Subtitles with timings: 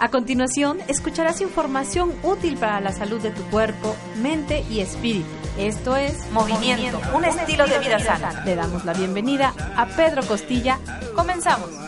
[0.00, 5.26] A continuación, escucharás información útil para la salud de tu cuerpo, mente y espíritu.
[5.58, 8.44] Esto es Movimiento, un, estilo, de vida, sana.
[8.44, 10.78] Le damos la bienvenida a Pedro Costilla.
[11.16, 11.87] Comenzamos.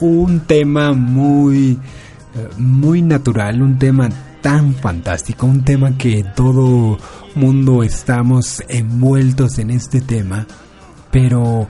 [0.00, 1.72] un tema muy
[2.34, 4.08] eh, muy natural, un tema
[4.40, 6.96] tan fantástico, un tema que todo
[7.34, 10.46] mundo estamos envueltos en este tema,
[11.10, 11.68] pero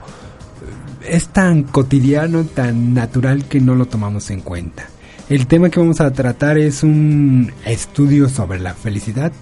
[1.05, 4.85] es tan cotidiano, tan natural que no lo tomamos en cuenta.
[5.27, 9.33] El tema que vamos a tratar es un estudio sobre la felicidad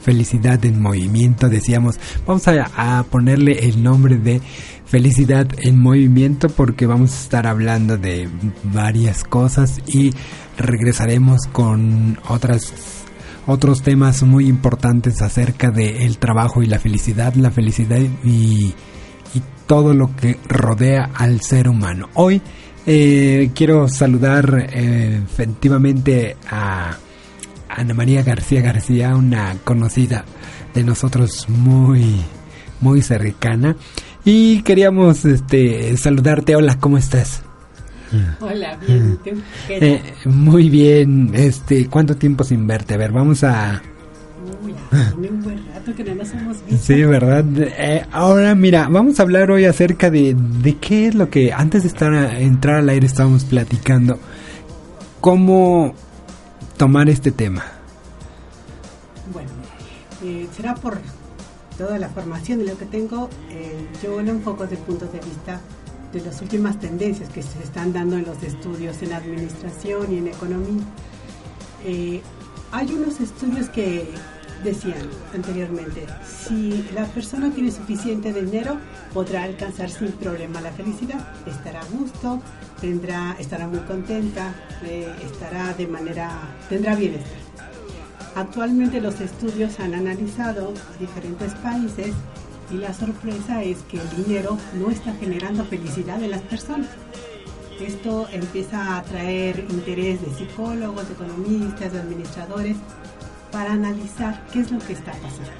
[0.00, 1.48] Felicidad en Movimiento.
[1.48, 4.40] Decíamos, vamos a, ponerle el nombre de
[4.86, 8.28] Felicidad en Movimiento porque vamos a estar hablando de
[8.64, 10.12] varias cosas y
[10.58, 12.72] regresaremos con otras
[13.46, 18.74] otros temas muy importantes acerca de el trabajo y la felicidad, la felicidad y,
[19.34, 22.08] y todo lo que rodea al ser humano.
[22.14, 22.42] Hoy
[22.86, 26.96] eh, quiero saludar eh, efectivamente a
[27.74, 30.24] Ana María García García, una conocida
[30.74, 32.22] de nosotros muy,
[32.80, 33.76] muy cercana.
[34.24, 36.56] Y queríamos este, saludarte.
[36.56, 37.42] Hola, ¿cómo estás?
[38.40, 39.18] Hola, bien.
[39.68, 41.30] Eh, muy bien.
[41.32, 42.94] Este, ¿cuánto tiempo sin verte?
[42.94, 43.80] A ver, vamos a.
[44.64, 44.74] Uy,
[45.28, 46.84] un buen rato que no nos hemos visto.
[46.84, 47.44] Sí, verdad.
[47.56, 51.82] Eh, ahora, mira, vamos a hablar hoy acerca de, de qué es lo que antes
[51.82, 54.18] de estar entrar al aire estábamos platicando.
[55.20, 55.94] Cómo
[56.80, 57.62] tomar este tema?
[59.34, 59.50] Bueno,
[60.24, 60.96] eh, será por
[61.76, 65.18] toda la formación de lo que tengo, eh, yo lo enfoco desde el punto de
[65.18, 65.60] vista
[66.10, 70.28] de las últimas tendencias que se están dando en los estudios en administración y en
[70.28, 70.82] economía.
[71.84, 72.22] Eh,
[72.72, 74.08] hay unos estudios que
[74.62, 78.78] decían anteriormente, si la persona tiene suficiente dinero,
[79.12, 82.40] podrá alcanzar sin problema la felicidad, estará a gusto,
[82.80, 84.54] tendrá, estará muy contenta,
[85.24, 86.30] estará de manera,
[86.68, 87.50] tendrá bienestar.
[88.34, 92.14] Actualmente los estudios han analizado diferentes países
[92.70, 96.88] y la sorpresa es que el dinero no está generando felicidad en las personas.
[97.80, 102.76] Esto empieza a atraer interés de psicólogos, de economistas, de administradores
[103.50, 105.50] para analizar qué es lo que está pasando.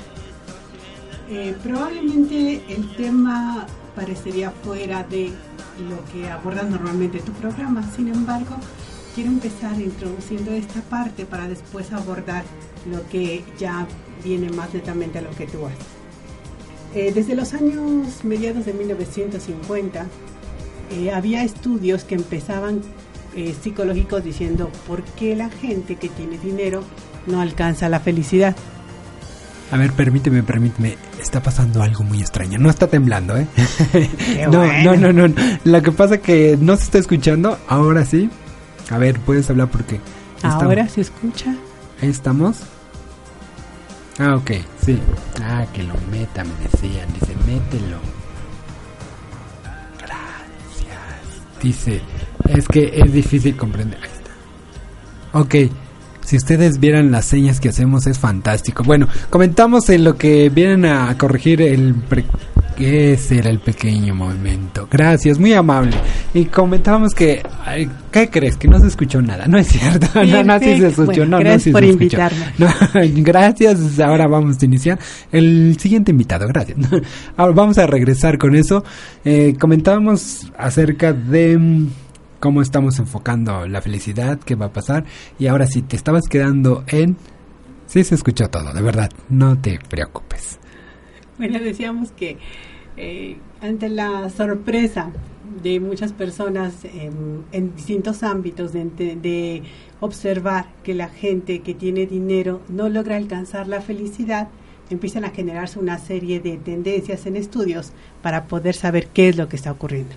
[1.28, 5.31] Eh, probablemente el tema parecería fuera de
[5.89, 8.57] lo que aborda normalmente tu programa, sin embargo,
[9.15, 12.45] quiero empezar introduciendo esta parte para después abordar
[12.91, 13.87] lo que ya
[14.25, 15.86] viene más netamente a lo que tú haces.
[16.95, 20.07] Eh, desde los años mediados de 1950
[20.91, 22.83] eh, había estudios que empezaban
[23.63, 26.83] psicológicos diciendo por qué la gente que tiene dinero
[27.27, 28.57] no alcanza la felicidad.
[29.71, 30.97] A ver, permíteme, permíteme.
[31.21, 32.59] Está pasando algo muy extraño.
[32.59, 33.47] No está temblando, ¿eh?
[34.51, 35.34] no, no, no, no.
[35.65, 37.59] Lo que pasa es que no se está escuchando.
[37.69, 38.28] Ahora sí.
[38.91, 40.01] A ver, puedes hablar porque.
[40.43, 41.55] Ahora se escucha.
[42.03, 42.59] Ahí estamos.
[44.19, 44.51] Ah, ok,
[44.84, 44.99] sí.
[45.41, 47.07] Ah, que lo metan, me decían.
[47.13, 47.99] Dice, mételo.
[51.63, 52.01] dice,
[52.49, 53.99] es que es difícil comprender.
[54.03, 55.39] Ahí está.
[55.39, 55.55] Ok,
[56.30, 58.84] si ustedes vieran las señas que hacemos es fantástico.
[58.84, 61.92] Bueno, comentamos en lo que vienen a corregir el
[62.78, 64.86] ese era el pequeño movimiento.
[64.88, 65.97] Gracias, muy amable.
[66.32, 67.42] Y comentábamos que,
[68.12, 68.56] ¿qué crees?
[68.56, 69.48] Que no se escuchó nada.
[69.48, 70.06] No es cierto.
[70.30, 71.27] No, no, sí se escuchó.
[71.27, 72.53] no, gracias no, por invitarme.
[73.16, 73.98] gracias.
[73.98, 75.00] Ahora vamos a iniciar.
[75.33, 76.78] El siguiente invitado, gracias.
[77.36, 78.84] Ahora vamos a regresar con eso.
[79.24, 81.88] Eh, comentábamos acerca de
[82.41, 85.04] cómo estamos enfocando la felicidad, qué va a pasar.
[85.39, 87.16] Y ahora sí, te estabas quedando en...
[87.87, 89.10] Sí, se escuchó todo, de verdad.
[89.28, 90.59] No te preocupes.
[91.39, 92.39] Bueno, decíamos que
[92.97, 95.10] eh, ante la sorpresa
[95.63, 99.63] de muchas personas en distintos ámbitos de,
[100.01, 104.48] observar que la gente que tiene dinero no logra alcanzar la felicidad,
[104.89, 109.48] empiezan a generarse una serie de tendencias en estudios para poder saber qué es lo
[109.48, 110.15] que está ocurriendo.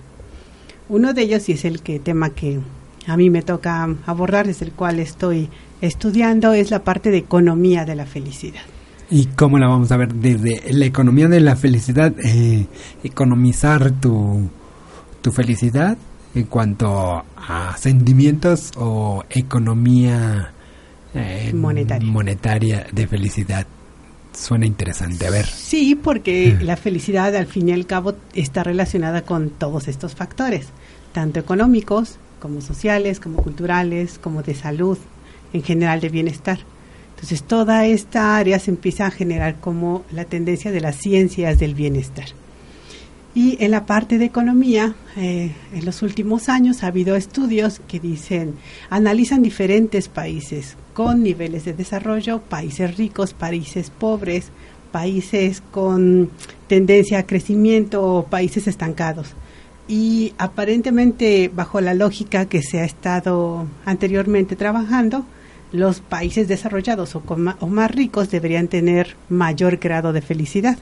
[0.88, 2.60] Uno de ellos, y es el que, tema que
[3.06, 5.48] a mí me toca abordar, desde el cual estoy
[5.80, 8.62] estudiando, es la parte de economía de la felicidad.
[9.10, 10.14] ¿Y cómo la vamos a ver?
[10.14, 12.66] Desde la economía de la felicidad, eh,
[13.02, 14.48] economizar tu,
[15.20, 15.96] tu felicidad
[16.34, 20.52] en cuanto a sentimientos o economía
[21.14, 22.10] eh, monetaria.
[22.10, 23.66] monetaria de felicidad.
[24.34, 25.46] Suena interesante, a ver.
[25.46, 30.66] Sí, porque la felicidad al fin y al cabo está relacionada con todos estos factores,
[31.12, 34.98] tanto económicos como sociales, como culturales, como de salud,
[35.52, 36.58] en general de bienestar.
[37.14, 41.74] Entonces toda esta área se empieza a generar como la tendencia de las ciencias del
[41.74, 42.26] bienestar.
[43.36, 47.98] Y en la parte de economía, eh, en los últimos años ha habido estudios que
[47.98, 48.56] dicen,
[48.90, 54.50] analizan diferentes países con niveles de desarrollo, países ricos, países pobres,
[54.92, 56.30] países con
[56.68, 59.34] tendencia a crecimiento o países estancados.
[59.88, 65.26] Y aparentemente, bajo la lógica que se ha estado anteriormente trabajando,
[65.72, 70.78] los países desarrollados o, más ricos deberían tener mayor grado de felicidad.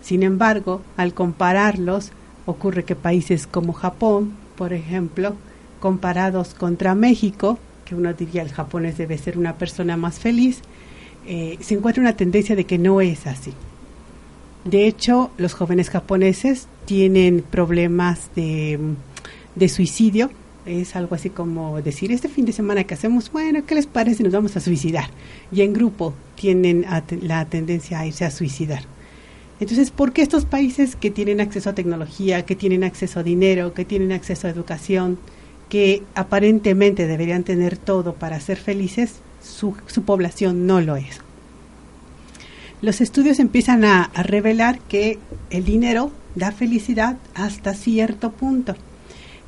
[0.00, 2.12] Sin embargo, al compararlos,
[2.46, 5.34] ocurre que países como Japón, por ejemplo,
[5.80, 10.60] comparados contra México, que uno diría el japonés debe ser una persona más feliz,
[11.26, 13.52] eh, se encuentra una tendencia de que no es así.
[14.64, 18.96] De hecho, los jóvenes japoneses tienen problemas de
[19.68, 20.30] suicidio
[20.66, 24.22] es algo así como decir, este fin de semana que hacemos, bueno, ¿qué les parece?
[24.22, 25.08] Nos vamos a suicidar.
[25.52, 26.86] Y en grupo tienen
[27.22, 28.82] la tendencia a irse a suicidar.
[29.60, 33.72] Entonces, ¿por qué estos países que tienen acceso a tecnología, que tienen acceso a dinero,
[33.72, 35.18] que tienen acceso a educación,
[35.68, 39.74] que aparentemente deberían tener todo para ser felices, su,
[40.04, 41.20] población no lo es?
[42.82, 45.18] Los estudios empiezan a revelar que
[45.50, 48.74] el dinero da felicidad hasta cierto punto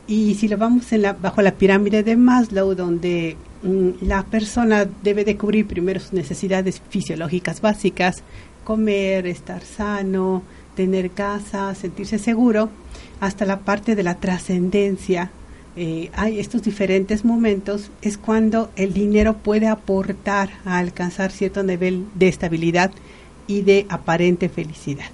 [0.06, 5.24] y si lo vamos la, bajo la pirámide de Maslow, donde mm, la persona debe
[5.24, 8.22] de cubrir primero sus necesidades fisiológicas básicas,
[8.64, 10.42] comer, estar sano,
[10.76, 12.70] tener casa, sentirse seguro,
[13.20, 15.30] hasta la parte de la trascendencia,
[15.76, 22.06] eh, hay estos diferentes momentos, es cuando el dinero puede aportar a alcanzar cierto nivel
[22.14, 22.92] de estabilidad
[23.46, 25.04] y de aparente felicidad.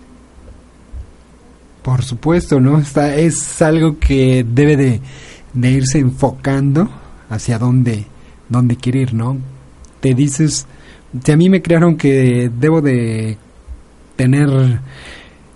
[1.82, 2.78] Por supuesto, ¿no?
[2.78, 5.00] Está, es algo que debe de,
[5.68, 6.88] irse enfocando
[7.28, 8.06] hacia dónde,
[8.48, 9.38] dónde quiere ir, ¿no?
[10.00, 10.66] Te dices,
[11.24, 13.36] si a mí me crearon que debo de
[14.14, 14.78] tener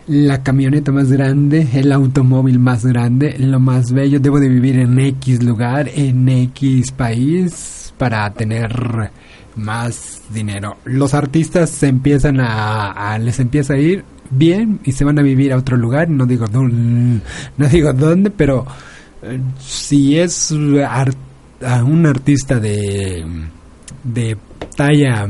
[0.06, 4.98] la camioneta más grande, el automóvil más grande, lo más bello, debo de vivir en
[4.98, 9.10] X lugar, en X país para tener
[9.56, 10.76] más dinero.
[10.84, 15.52] Los artistas se empiezan a les empieza a ir bien y se van a vivir
[15.52, 17.20] a otro lugar, no digo dónde,
[17.56, 18.66] no digo dónde, pero
[19.22, 23.24] eh, si es un artista de
[24.04, 24.36] de
[24.76, 25.26] talla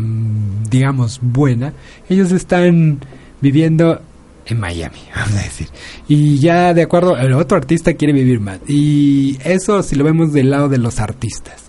[0.68, 1.72] digamos buena,
[2.08, 2.98] ellos están
[3.40, 4.00] viviendo
[4.46, 5.68] en Miami, vamos a decir.
[6.08, 8.60] Y ya de acuerdo, el otro artista quiere vivir más.
[8.68, 11.64] Y eso si lo vemos del lado de los artistas.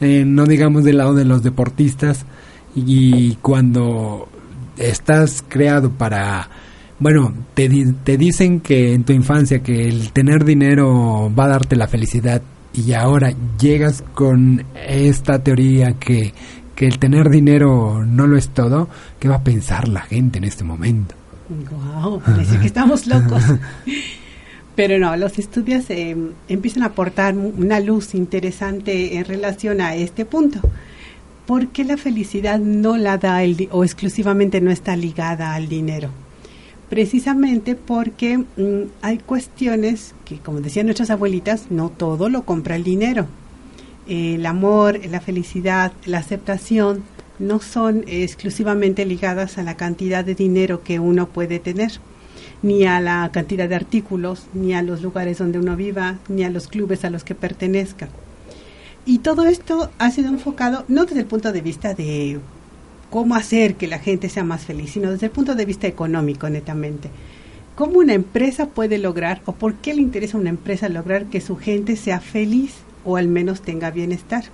[0.00, 2.26] Eh, no digamos del lado de los deportistas.
[2.74, 4.28] Y cuando
[4.76, 6.50] estás creado para
[6.98, 7.68] bueno, te,
[8.04, 12.40] te dicen que en tu infancia que el tener dinero va a darte la felicidad
[12.72, 16.32] y ahora llegas con esta teoría que,
[16.74, 20.44] que el tener dinero no lo es todo, ¿qué va a pensar la gente en
[20.44, 21.14] este momento?
[21.48, 23.42] Wow, parece que estamos locos.
[24.76, 26.16] Pero no, los estudios eh,
[26.48, 30.60] empiezan a aportar una luz interesante en relación a este punto.
[31.46, 36.10] ¿Por qué la felicidad no la da el o exclusivamente no está ligada al dinero?
[36.94, 42.84] precisamente porque mm, hay cuestiones que, como decían nuestras abuelitas, no todo lo compra el
[42.84, 43.26] dinero.
[44.06, 47.02] el amor, la felicidad, la aceptación
[47.38, 51.92] no son exclusivamente ligadas a la cantidad de dinero que uno puede tener,
[52.62, 56.50] ni a la cantidad de artículos, ni a los lugares donde uno viva, ni a
[56.50, 58.08] los clubes a los que pertenezca.
[59.06, 62.40] Y todo esto ha sido enfocado no desde el punto de vista de
[63.10, 66.48] cómo hacer que la gente sea más feliz, sino desde el punto de vista económico,
[66.48, 67.10] netamente.
[67.74, 71.40] ¿Cómo una empresa puede lograr, o por qué le interesa a una empresa lograr que
[71.40, 72.72] su gente sea feliz
[73.04, 74.44] o al menos tenga bienestar?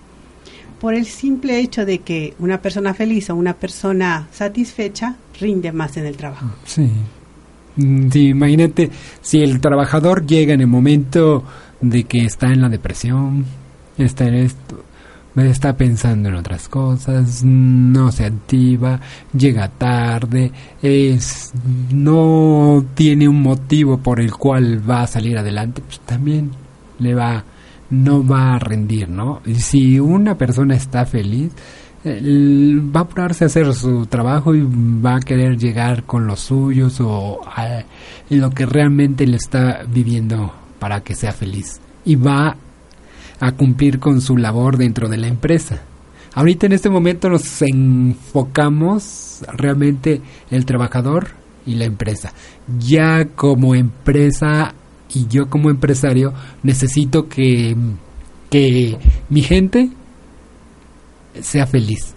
[0.81, 5.97] Por el simple hecho de que una persona feliz o una persona satisfecha rinde más
[5.97, 6.47] en el trabajo.
[6.65, 6.91] Sí.
[7.77, 11.45] Mm, sí, imagínate si el trabajador llega en el momento
[11.81, 13.45] de que está en la depresión,
[13.97, 14.85] está en esto,
[15.37, 19.01] está pensando en otras cosas, no se activa,
[19.33, 20.51] llega tarde,
[20.83, 21.53] es
[21.93, 26.51] no tiene un motivo por el cual va a salir adelante, pues también
[26.99, 27.45] le va
[27.91, 29.43] no va a rendir, ¿no?
[29.45, 31.53] Y si una persona está feliz,
[32.05, 37.01] va a apurarse a hacer su trabajo y va a querer llegar con los suyos
[37.01, 37.85] o a
[38.31, 41.81] lo que realmente le está viviendo para que sea feliz.
[42.05, 42.57] Y va
[43.39, 45.83] a cumplir con su labor dentro de la empresa.
[46.33, 51.29] Ahorita en este momento nos enfocamos realmente el trabajador
[51.67, 52.33] y la empresa.
[52.79, 54.75] Ya como empresa
[55.15, 57.77] y yo como empresario necesito que,
[58.51, 58.99] que
[59.29, 59.91] mi gente
[61.41, 62.15] sea feliz.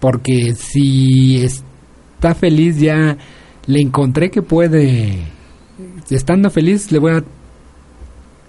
[0.00, 3.16] Porque si está feliz ya
[3.66, 5.18] le encontré que puede,
[6.10, 7.24] estando feliz le voy a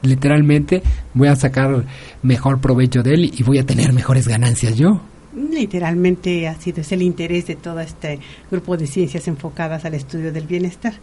[0.04, 1.86] literalmente voy a sacar
[2.22, 5.02] mejor provecho de él y voy a tener mejores ganancias yo.
[5.36, 10.32] Literalmente ha sido es el interés de todo este grupo de ciencias enfocadas al estudio
[10.32, 10.94] del bienestar.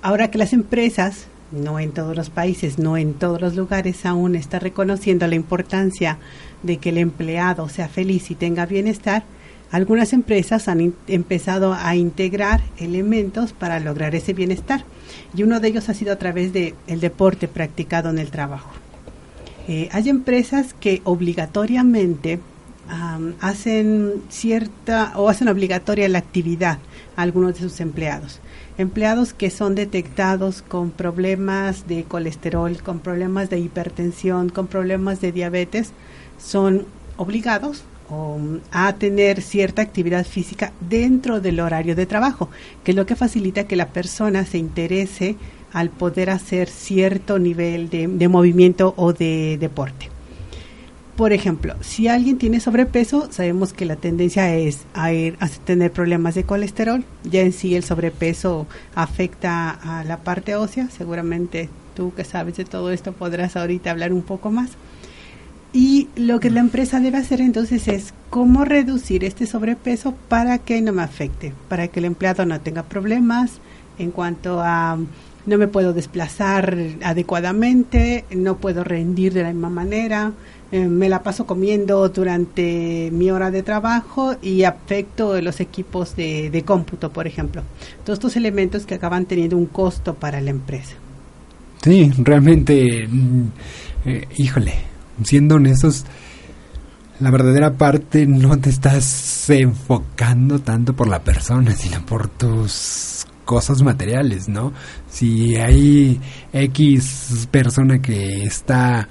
[0.00, 4.34] Ahora que las empresas, no en todos los países, no en todos los lugares, aún
[4.34, 6.18] están reconociendo la importancia
[6.62, 9.24] de que el empleado sea feliz y tenga bienestar,
[9.70, 14.84] algunas empresas han empezado a integrar elementos para lograr ese bienestar
[15.34, 18.70] y uno de ellos ha sido a través del el deporte practicado en el trabajo.
[19.68, 22.40] Eh, hay empresas que obligatoriamente
[23.40, 26.78] hacen cierta o hacen obligatoria la actividad
[27.18, 28.38] algunos de sus empleados.
[28.78, 35.32] Empleados que son detectados con problemas de colesterol, con problemas de hipertensión, con problemas de
[35.32, 35.90] diabetes,
[36.38, 37.82] son obligados
[38.70, 42.48] a tener cierta actividad física dentro del horario de trabajo,
[42.84, 45.36] que es lo que facilita que la persona se interese
[45.72, 50.08] al poder hacer cierto nivel de, movimiento o de deporte.
[51.18, 55.90] Por ejemplo, si alguien tiene sobrepeso, sabemos que la tendencia es a, ir, a tener
[55.90, 57.04] problemas de colesterol.
[57.24, 60.88] Ya en sí el sobrepeso afecta a la parte ósea.
[60.90, 64.70] Seguramente tú que sabes de todo esto podrás ahorita hablar un poco más.
[65.72, 70.80] Y lo que la empresa debe hacer entonces es cómo reducir este sobrepeso para que
[70.82, 73.58] no me afecte, para que el empleado no tenga problemas
[73.98, 74.96] en cuanto a
[75.46, 80.32] no me puedo desplazar adecuadamente, no puedo rendir de la misma manera,
[80.70, 86.50] eh, me la paso comiendo durante mi hora de trabajo y afecto los equipos de,
[86.50, 87.62] de cómputo, por ejemplo.
[88.04, 90.94] Todos estos elementos que acaban teniendo un costo para la empresa.
[91.82, 93.46] Sí, realmente, mm,
[94.04, 94.74] eh, híjole,
[95.22, 96.04] siendo honestos,
[97.20, 103.82] la verdadera parte no te estás enfocando tanto por la persona, sino por tus cosas
[103.82, 104.72] materiales, ¿no?
[105.08, 106.20] Si hay
[106.52, 109.08] X persona que está,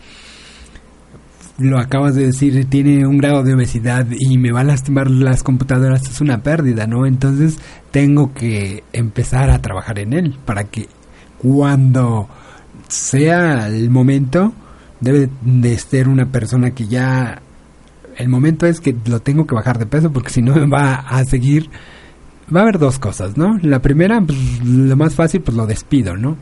[1.58, 5.44] lo acabas de decir, tiene un grado de obesidad y me va a lastimar las
[5.44, 7.06] computadoras, es una pérdida, ¿no?
[7.06, 7.58] Entonces
[7.92, 10.88] tengo que empezar a trabajar en él para que
[11.40, 12.28] cuando
[12.88, 14.54] sea el momento,
[15.00, 17.42] debe de ser una persona que ya
[18.18, 20.96] el momento es que lo tengo que bajar de peso porque si no me va
[20.96, 21.70] a seguir
[22.54, 23.58] va a haber dos cosas, ¿no?
[23.62, 26.38] La primera, pues, lo más fácil, pues lo despido, ¿no?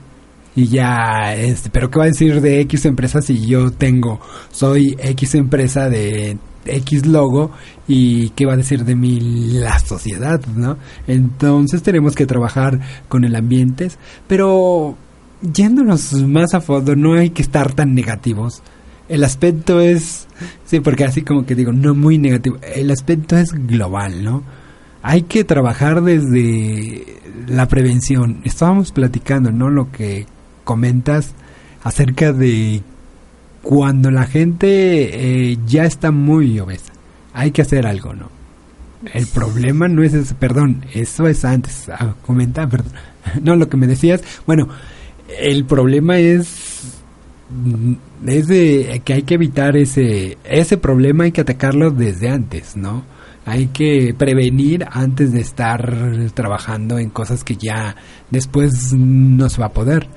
[0.56, 4.22] Y ya, este, pero ¿qué va a decir de X empresa si yo tengo,
[4.52, 7.52] soy X empresa de X logo
[7.88, 10.78] y qué va a decir de mí la sociedad, ¿no?
[11.08, 13.90] Entonces tenemos que trabajar con el ambiente,
[14.28, 14.96] pero
[15.42, 18.62] yéndonos más a fondo, no hay que estar tan negativos.
[19.08, 20.28] El aspecto es,
[20.66, 24.44] sí, porque así como que digo, no muy negativo, el aspecto es global, ¿no?
[25.04, 28.42] Hay que trabajar desde la prevención.
[28.44, 29.70] Estábamos platicando, ¿no?
[29.70, 30.26] Lo que
[30.66, 31.34] comentas
[31.82, 32.82] acerca de
[33.62, 36.94] cuando la gente eh, ya está muy obesa.
[37.34, 38.30] Hay que hacer algo, ¿no?
[39.14, 42.94] El problema no es ese, perdón, eso es antes, ah, comenta, perdón.
[43.42, 44.68] No, lo que me decías, bueno,
[45.40, 47.02] el problema es
[47.50, 47.94] mm,
[48.28, 53.04] es de que hay que evitar ese ese problema hay que atacarlo desde antes, ¿no?
[53.46, 57.96] Hay que prevenir antes de estar trabajando en cosas que ya
[58.32, 60.08] después no se va a poder.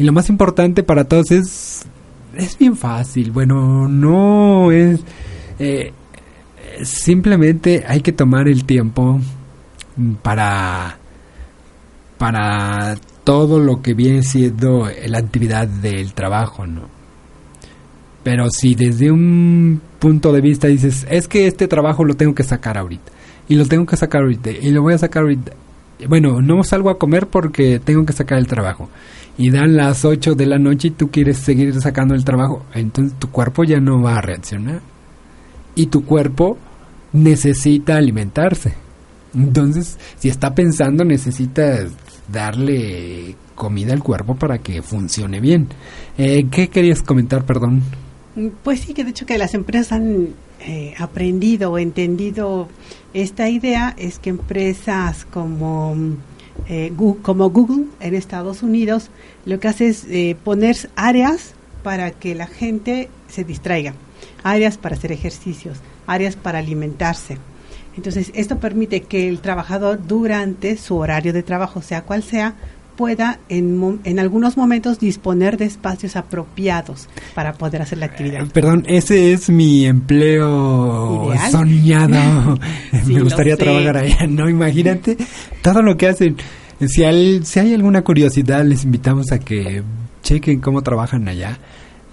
[0.00, 1.82] Y lo más importante para todos es
[2.34, 3.32] es bien fácil.
[3.32, 4.98] Bueno, no es
[5.58, 5.92] eh,
[6.82, 9.20] simplemente hay que tomar el tiempo
[10.22, 10.96] para
[12.16, 16.88] para todo lo que viene siendo la actividad del trabajo, ¿no?
[18.22, 22.42] Pero si desde un punto de vista dices, es que este trabajo lo tengo que
[22.42, 23.12] sacar ahorita,
[23.48, 25.52] y lo tengo que sacar ahorita, y lo voy a sacar ahorita,
[26.08, 28.88] bueno, no salgo a comer porque tengo que sacar el trabajo,
[29.38, 33.18] y dan las 8 de la noche y tú quieres seguir sacando el trabajo, entonces
[33.18, 34.80] tu cuerpo ya no va a reaccionar,
[35.74, 36.58] y tu cuerpo
[37.12, 38.74] necesita alimentarse.
[39.34, 41.86] Entonces, si está pensando, necesita
[42.30, 45.68] darle comida al cuerpo para que funcione bien.
[46.18, 47.82] Eh, ¿Qué querías comentar, perdón?
[48.62, 50.28] Pues sí, que de hecho que las empresas han
[50.60, 52.68] eh, aprendido o entendido
[53.12, 55.96] esta idea, es que empresas como,
[56.68, 59.10] eh, como Google en Estados Unidos
[59.44, 63.94] lo que hace es poner áreas para que la gente se distraiga,
[64.42, 67.38] áreas para hacer ejercicios, áreas para alimentarse.
[67.96, 72.54] Entonces, esto permite que el trabajador durante su horario de trabajo, sea cual sea,
[73.00, 78.42] pueda en, en algunos momentos disponer de espacios apropiados para poder hacer la actividad.
[78.42, 82.58] Eh, perdón, ese es mi empleo soñado.
[83.06, 84.50] Me gustaría trabajar allá, ¿no?
[84.50, 85.16] Imagínate
[85.62, 86.36] todo lo que hacen.
[86.86, 89.82] Si, hay, si hay alguna curiosidad, les invitamos a que
[90.22, 91.58] chequen cómo trabajan allá.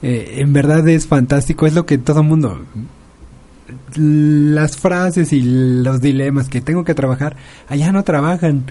[0.01, 2.63] Eh, en verdad es fantástico, es lo que todo mundo
[3.97, 7.35] las frases y los dilemas que tengo que trabajar,
[7.67, 8.63] allá no trabajan.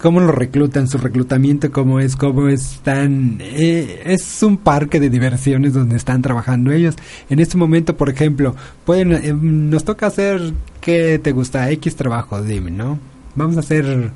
[0.00, 0.86] ¿Cómo lo reclutan?
[0.86, 2.14] Su reclutamiento, ¿cómo es?
[2.14, 3.38] ¿Cómo están?
[3.40, 6.94] Eh, es un parque de diversiones donde están trabajando ellos.
[7.28, 11.68] En este momento, por ejemplo, pueden eh, nos toca hacer, ¿qué te gusta?
[11.72, 12.98] X trabajo, dime, ¿no?
[13.34, 14.12] Vamos a hacer...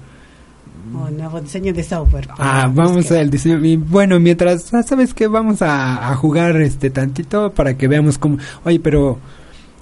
[0.92, 2.28] Un nuevo diseño de software.
[2.38, 3.64] Ah, vamos al diseño.
[3.64, 5.26] Y bueno, mientras, ah, ¿sabes qué?
[5.26, 8.38] Vamos a, a jugar este tantito para que veamos cómo...
[8.64, 9.18] Oye, pero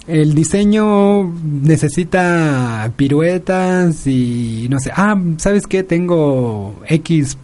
[0.07, 4.91] el diseño necesita piruetas y no sé.
[4.95, 5.83] Ah, ¿sabes qué?
[5.83, 7.37] Tengo X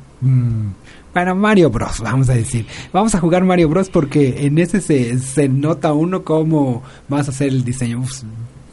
[1.13, 2.65] para mm, Mario Bros, vamos a decir.
[2.91, 7.31] Vamos a jugar Mario Bros porque en ese se, se nota uno cómo vas a
[7.31, 8.03] hacer el diseño.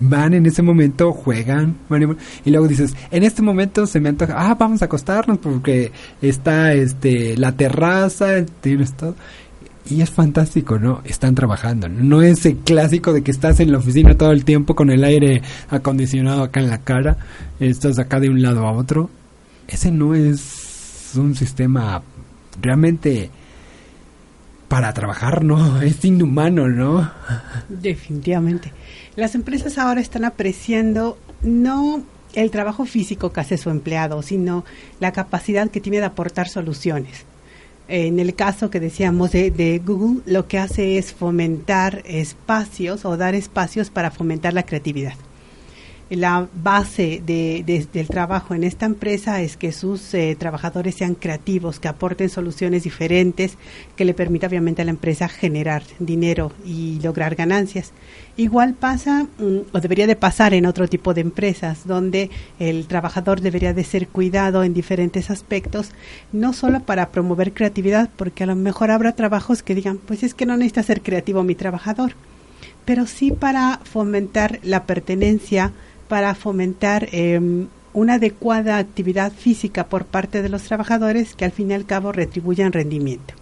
[0.00, 4.08] van en ese momento, juegan Mario Bros, y luego dices, en este momento se me
[4.08, 5.92] antoja, ah, vamos a acostarnos porque
[6.22, 9.14] está este la terraza, tienes todo
[9.86, 11.02] y es fantástico, ¿no?
[11.04, 11.88] Están trabajando.
[11.88, 15.04] No es el clásico de que estás en la oficina todo el tiempo con el
[15.04, 17.18] aire acondicionado acá en la cara,
[17.60, 19.10] estás acá de un lado a otro.
[19.68, 22.02] Ese no es un sistema
[22.60, 23.30] realmente
[24.68, 25.80] para trabajar, ¿no?
[25.82, 27.10] Es inhumano, ¿no?
[27.68, 28.72] Definitivamente.
[29.16, 34.64] Las empresas ahora están apreciando no el trabajo físico que hace su empleado, sino
[34.98, 37.26] la capacidad que tiene de aportar soluciones
[37.88, 43.34] en el caso que decíamos de, Google, lo que hace es fomentar espacios o dar
[43.34, 45.14] espacios para fomentar la creatividad.
[46.10, 51.88] La base del trabajo en esta empresa es que sus eh, trabajadores sean creativos, que
[51.88, 53.56] aporten soluciones diferentes,
[53.96, 57.92] que le permita obviamente a la empresa generar dinero y lograr ganancias.
[58.36, 63.40] Igual pasa mm, o debería de pasar en otro tipo de empresas donde el trabajador
[63.40, 65.90] debería de ser cuidado en diferentes aspectos,
[66.32, 70.34] no solo para promover creatividad, porque a lo mejor habrá trabajos que digan, pues es
[70.34, 72.12] que no necesita ser creativo mi trabajador,
[72.84, 75.72] pero sí para fomentar la pertenencia,
[76.08, 81.70] para fomentar em, una adecuada actividad física por parte de los trabajadores que al fin
[81.70, 83.34] y al cabo retribuyan rendimiento.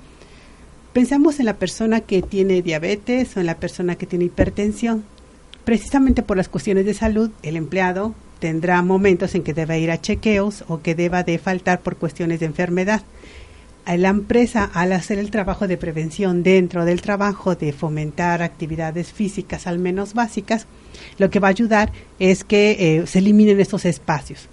[0.93, 5.05] Pensamos en la persona que tiene diabetes o en la persona que tiene hipertensión.
[5.65, 10.01] Precisamente por las cuestiones de salud, el empleado tendrá momentos en que deba ir a
[10.01, 13.03] chequeos o que deba de faltar por cuestiones de enfermedad.
[13.87, 19.67] La empresa, al hacer el trabajo de prevención dentro del trabajo, de fomentar actividades físicas
[19.67, 20.67] al menos básicas,
[21.19, 24.49] lo que va a ayudar es que eh, se eliminen estos espacios.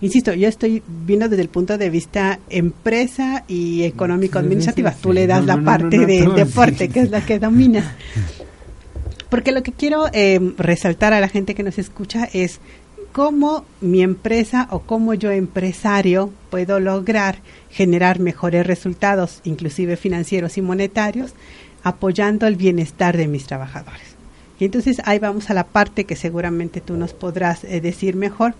[0.00, 4.92] Insisto, yo estoy viendo desde el punto de vista empresa y económico-administrativa.
[5.00, 7.86] Tú le das la parte de deporte, que es la que dominas.
[9.30, 12.60] Porque lo que quiero eh, resaltar a la gente que nos escucha es
[13.12, 17.38] cómo mi empresa o cómo yo empresario puedo lograr
[17.70, 21.32] generar mejores resultados, inclusive financieros y monetarios,
[21.84, 24.13] apoyando el bienestar de mis trabajadores.
[24.58, 28.54] Y entonces ahí vamos a la parte que seguramente tú nos podrás eh, decir mejor,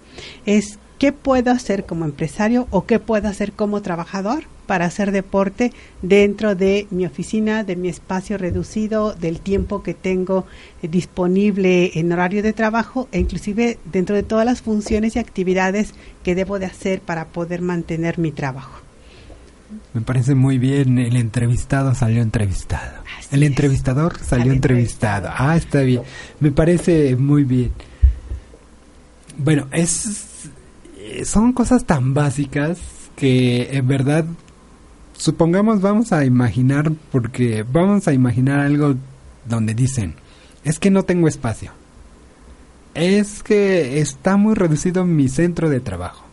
[0.46, 5.72] es qué puedo hacer como empresario o qué puedo hacer como trabajador para hacer deporte
[6.02, 10.46] dentro de mi oficina, de mi espacio reducido, del tiempo que tengo
[10.82, 15.94] eh, disponible en horario de trabajo e inclusive dentro de todas las funciones y actividades
[16.22, 18.83] que debo de hacer para poder mantener mi trabajo.
[19.92, 23.02] Me parece muy bien, el entrevistado salió entrevistado.
[23.30, 25.30] el entrevistador salió entrevistado.
[25.32, 26.02] Ah, está bien.
[26.40, 27.72] Me parece muy bien.
[29.36, 30.50] Bueno, es
[31.24, 32.78] son cosas tan básicas
[33.16, 34.24] que en verdad
[35.16, 38.96] supongamos vamos a imaginar porque vamos a imaginar algo
[39.46, 40.14] donde dicen,
[40.64, 41.72] es que no tengo espacio.
[42.94, 46.24] Es que está muy reducido mi centro de trabajo.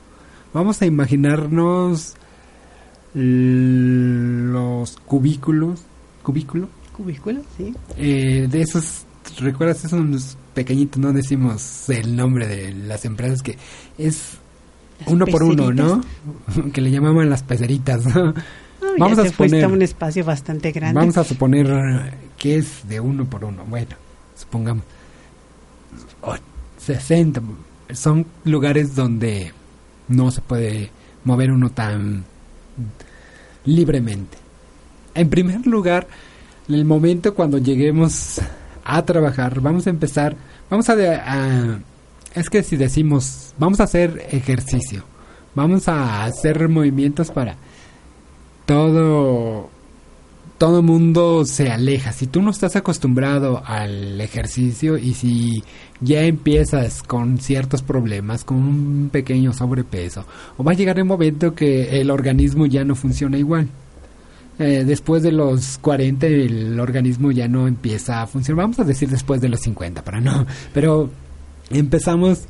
[0.54, 2.15] Vamos a imaginarnos
[3.13, 5.82] los cubículos,
[6.24, 7.74] cubículo, cubículo, sí.
[7.97, 9.06] Eh, de esos,
[9.39, 13.58] recuerdas esos pequeñitos, no decimos el nombre de las empresas que
[13.97, 14.38] es
[15.08, 16.02] uno por uno, ¿no?
[16.74, 18.06] que le llamaban las peceritas.
[18.97, 21.00] vamos a suponer un espacio bastante grande.
[21.00, 23.65] Vamos a suponer que es de uno por uno.
[23.65, 23.95] Bueno,
[24.36, 24.84] supongamos
[26.82, 27.41] 60
[27.93, 29.52] son lugares donde
[30.08, 30.89] no se puede
[31.24, 32.26] mover uno tan
[33.65, 34.38] libremente.
[35.13, 36.08] En primer lugar,
[36.67, 38.39] en el momento cuando lleguemos
[38.84, 40.36] a trabajar, vamos a empezar,
[40.69, 41.80] vamos a,
[42.34, 45.04] es que si decimos, vamos a hacer ejercicio,
[45.54, 47.56] vamos a hacer movimientos para
[48.65, 49.69] todo
[50.62, 52.12] todo mundo se aleja.
[52.12, 55.63] Si tú no estás acostumbrado al ejercicio y si
[56.02, 60.24] ya empiezas con ciertos problemas, con un pequeño sobrepeso,
[60.58, 63.69] o va a llegar un momento que el organismo ya no funciona igual.
[64.60, 68.65] Eh, después de los 40 el organismo ya no empieza a funcionar.
[68.65, 70.45] Vamos a decir después de los 50 para no.
[70.76, 71.10] Pero
[71.71, 72.43] empezamos,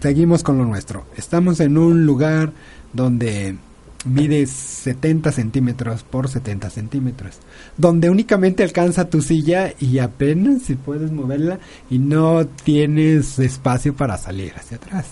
[0.00, 1.06] seguimos con lo nuestro.
[1.16, 2.52] Estamos en un lugar
[2.92, 3.56] donde
[4.04, 7.38] mide 70 centímetros por 70 centímetros,
[7.76, 11.58] donde únicamente alcanza tu silla y apenas si puedes moverla
[11.90, 15.06] y no tienes espacio para salir hacia atrás.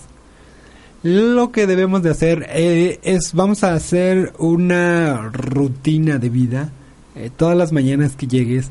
[1.01, 6.71] Lo que debemos de hacer eh, es, vamos a hacer una rutina de vida
[7.15, 8.69] eh, todas las mañanas que llegues,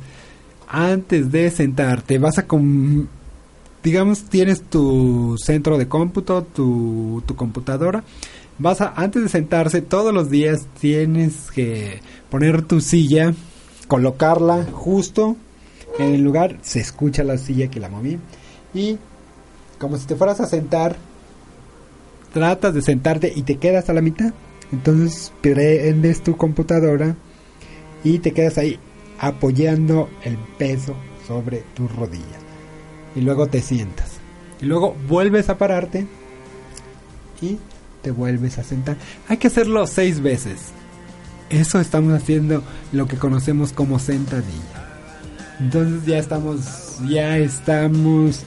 [0.66, 2.46] antes de sentarte, vas a
[3.84, 8.02] digamos, tienes tu centro de cómputo, tu, tu computadora,
[8.58, 13.34] vas a, antes de sentarse todos los días tienes que poner tu silla,
[13.88, 15.36] colocarla justo
[15.98, 18.18] en el lugar, se escucha la silla que la moví
[18.74, 18.98] y
[19.78, 20.96] como si te fueras a sentar,
[22.32, 24.32] tratas de sentarte y te quedas a la mitad.
[24.70, 27.16] Entonces prendes tu computadora
[28.04, 28.78] y te quedas ahí
[29.18, 30.94] apoyando el peso
[31.26, 32.40] sobre tus rodillas.
[33.14, 34.12] Y luego te sientas.
[34.60, 36.06] Y luego vuelves a pararte
[37.40, 37.58] y
[38.02, 38.96] te vuelves a sentar.
[39.28, 40.72] Hay que hacerlo seis veces.
[41.50, 42.62] Eso estamos haciendo
[42.92, 44.82] lo que conocemos como sentadilla.
[45.60, 48.40] Entonces ya estamos, ya estamos,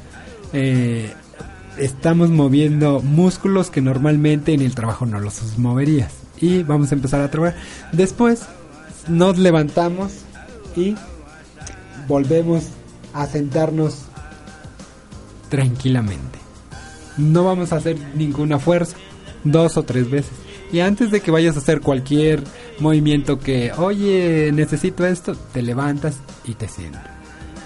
[0.53, 1.13] eh,
[1.77, 6.13] estamos moviendo músculos que normalmente en el trabajo no los moverías.
[6.41, 7.59] Y vamos a empezar a trabajar.
[7.91, 8.43] Después
[9.07, 10.11] nos levantamos
[10.75, 10.95] y
[12.07, 12.65] volvemos
[13.13, 14.05] a sentarnos
[15.49, 16.39] tranquilamente.
[17.17, 18.97] No vamos a hacer ninguna fuerza
[19.45, 20.33] dos o tres veces.
[20.71, 22.43] Y antes de que vayas a hacer cualquier
[22.79, 27.03] movimiento que, oye, necesito esto, te levantas y te sientas.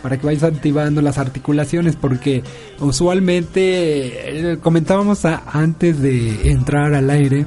[0.04, 2.44] Para que vayas activando las articulaciones, porque
[2.80, 7.46] usualmente eh, comentábamos antes de entrar al aire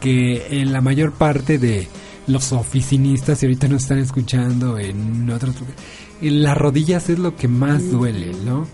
[0.00, 1.88] que en la mayor parte de
[2.26, 5.80] los oficinistas, y ahorita nos están escuchando en otros lugares,
[6.20, 8.66] las rodillas es lo que más duele, ¿no?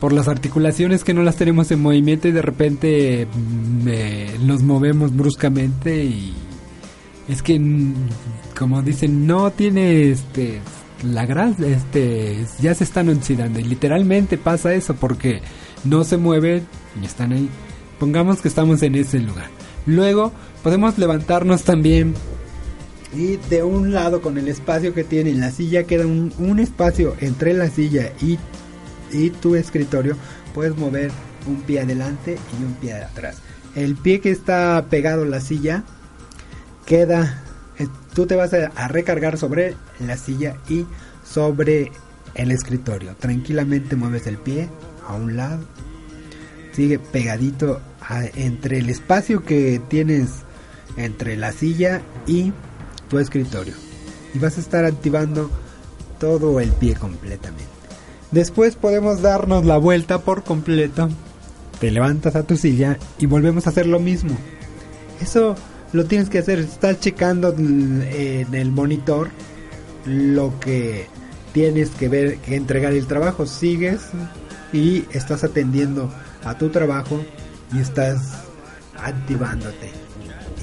[0.00, 5.14] Por las articulaciones que no las tenemos en movimiento y de repente mm, nos movemos
[5.14, 6.34] bruscamente y
[7.28, 7.94] es que mm,
[8.58, 10.60] como dicen no tiene este
[11.02, 15.40] la grasa este ya se están oxidando y literalmente pasa eso porque
[15.84, 16.66] no se mueven
[17.00, 17.48] y están ahí.
[17.98, 19.48] Pongamos que estamos en ese lugar.
[19.86, 20.32] Luego
[20.62, 22.14] podemos levantarnos también
[23.14, 27.54] y de un lado con el espacio que tiene la silla queda un espacio entre
[27.54, 28.36] la silla y
[29.12, 30.16] y tu escritorio
[30.54, 31.10] puedes mover
[31.46, 33.38] un pie adelante y un pie atrás.
[33.74, 35.84] El pie que está pegado a la silla
[36.86, 37.42] queda,
[37.78, 40.86] eh, tú te vas a, recargar sobre la silla y
[41.24, 41.92] sobre
[42.34, 43.14] el escritorio.
[43.16, 44.68] Tranquilamente mueves el pie
[45.06, 45.60] a un lado,
[46.72, 47.80] sigue pegadito
[48.34, 50.30] entre el espacio que tienes
[50.96, 52.52] entre la silla y
[53.08, 53.74] tu escritorio.
[54.34, 55.50] Y vas a estar activando
[56.18, 57.75] todo el pie completamente.
[58.30, 61.08] Después podemos darnos la vuelta por completo.
[61.80, 64.36] Te levantas a tu silla y volvemos a hacer lo mismo.
[65.20, 65.54] Eso
[65.92, 66.58] lo tienes que hacer.
[66.58, 69.30] Estás checando en el monitor
[70.04, 71.06] lo que
[71.52, 73.46] tienes que ver, que entregar el trabajo.
[73.46, 74.00] Sigues
[74.72, 76.10] y estás atendiendo
[76.44, 77.20] a tu trabajo
[77.74, 78.18] y estás
[78.98, 79.90] activándote.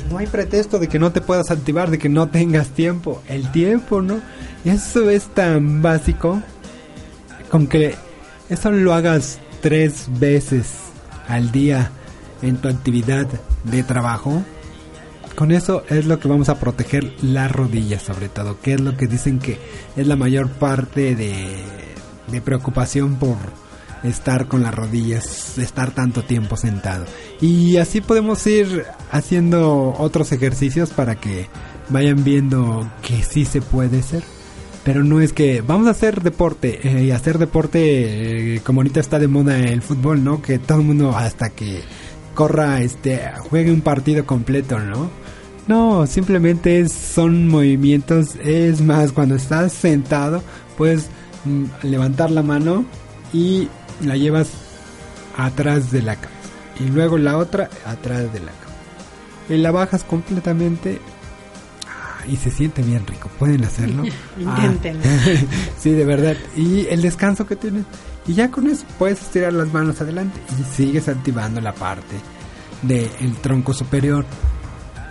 [0.10, 3.21] No hay pretexto de que no te puedas activar, de que no tengas tiempo.
[3.28, 4.19] El tiempo, ¿no?
[4.65, 6.41] Eso es tan básico
[7.53, 7.93] con que
[8.49, 10.71] eso lo hagas tres veces
[11.27, 11.91] al día
[12.41, 13.27] en tu actividad
[13.63, 14.41] de trabajo.
[15.35, 18.97] Con eso es lo que vamos a proteger las rodillas sobre todo, que es lo
[18.97, 19.59] que dicen que
[19.95, 21.63] es la mayor parte de,
[22.27, 23.37] de preocupación por
[24.01, 27.05] estar con las rodillas, estar tanto tiempo sentado.
[27.39, 31.49] Y así podemos ir haciendo otros ejercicios para que
[31.89, 34.33] vayan viendo que sí se puede hacer.
[34.84, 39.00] Pero no es que vamos a hacer deporte eh, y hacer deporte eh, como ahorita
[39.00, 40.41] está de moda el fútbol, ¿no?
[40.41, 41.82] Que todo el mundo hasta que
[42.34, 45.10] corra, este, juegue un partido completo, ¿no?
[45.67, 48.36] No, simplemente son movimientos.
[48.43, 50.43] Es más, cuando estás sentado,
[50.78, 51.08] puedes
[51.46, 52.86] mm, levantar la mano
[53.32, 53.69] y
[54.02, 54.50] la llevas
[55.38, 56.32] atrás de la cabeza.
[56.80, 58.63] Y luego la otra atrás de la cabeza.
[59.50, 61.00] Y la bajas completamente.
[62.23, 63.29] Ah, y se siente bien rico.
[63.39, 64.03] Pueden hacerlo.
[64.39, 65.01] Inténtenlo.
[65.05, 65.25] Ah,
[65.79, 66.36] sí, de verdad.
[66.55, 67.86] Y el descanso que tienes.
[68.27, 70.39] Y ya con eso puedes estirar las manos adelante.
[70.59, 72.15] Y sigues activando la parte
[72.81, 74.25] del tronco superior.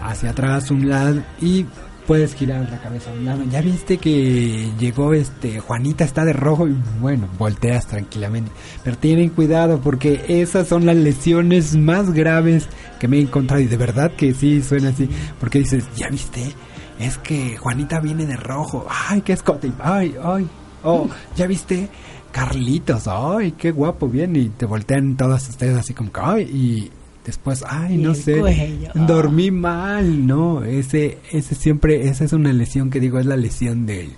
[0.00, 1.22] Hacia atrás, un lado.
[1.40, 1.66] Y
[2.06, 3.44] puedes girar la cabeza a un lado.
[3.50, 8.50] Ya viste que llegó este Juanita está de rojo y bueno, volteas tranquilamente.
[8.82, 13.66] Pero tienen cuidado porque esas son las lesiones más graves que me he encontrado y
[13.66, 16.52] de verdad que sí suena así, porque dices, "Ya viste,
[16.98, 18.86] es que Juanita viene de rojo.
[18.88, 19.72] Ay, qué escote.
[19.80, 20.48] Ay, ay.
[20.84, 21.88] Oh, ya viste
[22.32, 26.90] Carlitos, ay, qué guapo viene y te voltean todas ustedes así como que, ay, y
[27.26, 28.90] después, ay, no sé, cuello.
[28.94, 33.84] dormí mal, no, ese, ese siempre, esa es una lesión que digo, es la lesión
[33.84, 34.12] del,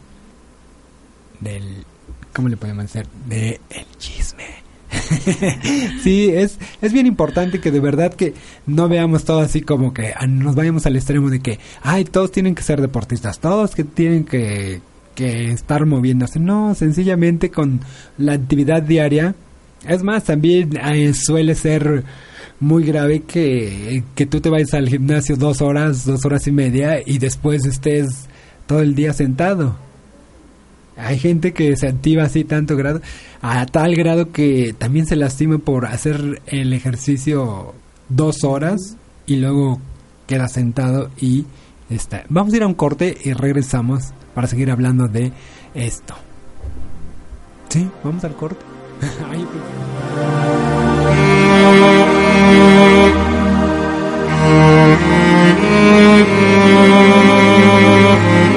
[1.41, 1.85] del,
[2.33, 3.09] ¿cómo le podemos decir?
[3.29, 4.64] De el chisme.
[6.03, 8.35] sí, es, es bien importante que de verdad que
[8.67, 12.33] no veamos todo así como que ah, nos vayamos al extremo de que, ay, todos
[12.33, 14.81] tienen que ser deportistas, todos que tienen que,
[15.15, 16.41] que estar moviéndose.
[16.41, 17.81] No, sencillamente con
[18.19, 19.35] la actividad diaria.
[19.87, 22.05] Es más, también eh, suele ser
[22.61, 27.01] muy grave que, que tú te vayas al gimnasio dos horas, dos horas y media
[27.05, 28.27] y después estés
[28.67, 29.77] todo el día sentado.
[30.97, 33.01] Hay gente que se activa así tanto grado,
[33.43, 37.75] a tal grado que también se lastima por hacer el ejercicio
[38.09, 39.81] dos horas y luego
[40.27, 41.47] queda sentado y
[41.91, 42.25] está.
[42.29, 45.33] Vamos a ir a un corte y regresamos para seguir hablando de
[45.75, 46.15] esto.
[47.69, 48.65] Sí, vamos al corte.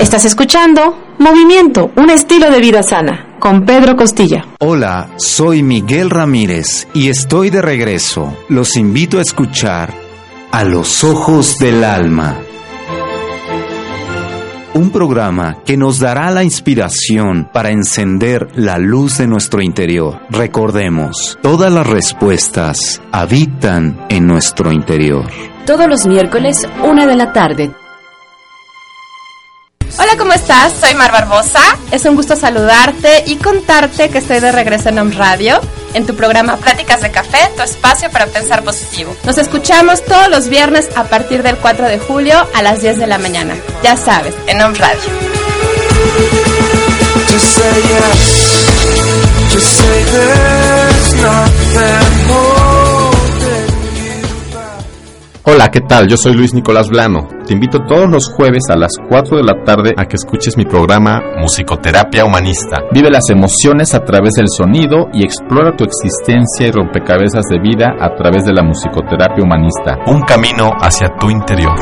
[0.00, 4.44] Estás escuchando Movimiento, un estilo de vida sana, con Pedro Costilla.
[4.58, 8.36] Hola, soy Miguel Ramírez y estoy de regreso.
[8.48, 9.94] Los invito a escuchar
[10.52, 12.36] A los Ojos del Alma.
[14.74, 20.20] Un programa que nos dará la inspiración para encender la luz de nuestro interior.
[20.28, 25.24] Recordemos, todas las respuestas habitan en nuestro interior.
[25.64, 27.70] Todos los miércoles, una de la tarde.
[29.98, 30.74] Hola, ¿cómo estás?
[30.78, 31.60] Soy Mar Barbosa.
[31.90, 35.58] Es un gusto saludarte y contarte que estoy de regreso en Om Radio,
[35.94, 39.16] en tu programa Pláticas de Café, tu espacio para pensar positivo.
[39.24, 43.06] Nos escuchamos todos los viernes a partir del 4 de julio a las 10 de
[43.06, 43.56] la mañana.
[43.82, 45.00] Ya sabes, en Om Radio.
[55.48, 56.08] Hola, ¿qué tal?
[56.08, 57.28] Yo soy Luis Nicolás Blano.
[57.46, 60.64] Te invito todos los jueves a las 4 de la tarde a que escuches mi
[60.64, 62.78] programa Musicoterapia Humanista.
[62.90, 67.94] Vive las emociones a través del sonido y explora tu existencia y rompecabezas de vida
[68.00, 69.96] a través de la musicoterapia humanista.
[70.08, 71.76] Un camino hacia tu interior.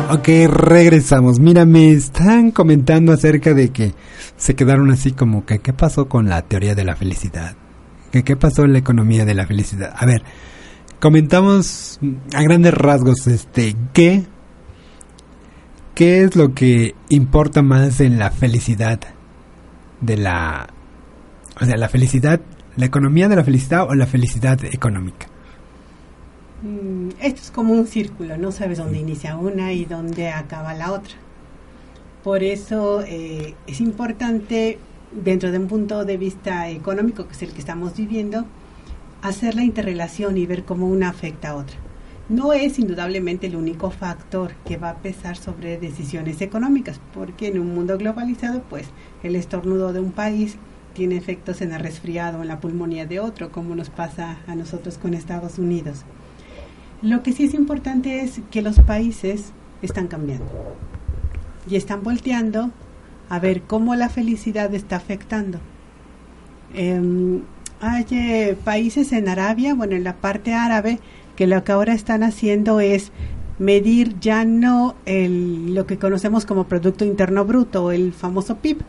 [0.09, 1.39] Ok, regresamos.
[1.39, 3.93] Mira, me están comentando acerca de que
[4.37, 7.55] se quedaron así como que qué pasó con la teoría de la felicidad.
[8.11, 9.93] Que qué pasó en la economía de la felicidad.
[9.95, 10.23] A ver,
[10.99, 11.99] comentamos
[12.33, 14.25] a grandes rasgos este qué
[15.99, 19.01] qué es lo que importa más en la felicidad
[19.99, 20.69] de la
[21.59, 22.39] o sea, la felicidad,
[22.77, 25.27] la economía de la felicidad o la felicidad económica.
[26.63, 30.93] Mm, Esto es como un círculo, no sabes dónde inicia una y dónde acaba la
[30.93, 31.15] otra.
[32.23, 34.79] Por eso eh, es importante,
[35.11, 38.45] dentro de un punto de vista económico, que es el que estamos viviendo,
[39.21, 41.75] hacer la interrelación y ver cómo una afecta a otra.
[42.29, 47.59] No es indudablemente el único factor que va a pesar sobre decisiones económicas, porque en
[47.59, 48.85] un mundo globalizado, pues
[49.23, 50.57] el estornudo de un país
[50.93, 54.99] tiene efectos en el resfriado, en la pulmonía de otro, como nos pasa a nosotros
[54.99, 56.03] con Estados Unidos.
[57.01, 60.45] Lo que sí es importante es que los países están cambiando
[61.67, 62.69] y están volteando
[63.29, 65.59] a ver cómo la felicidad está afectando.
[66.75, 67.41] Em,
[67.81, 70.99] hay eh, países en Arabia, bueno, en la parte árabe,
[71.39, 73.13] que lo que ahora están haciendo es
[73.59, 78.79] medir ya no el, lo que conocemos como Producto Interno Bruto, el famoso PIB,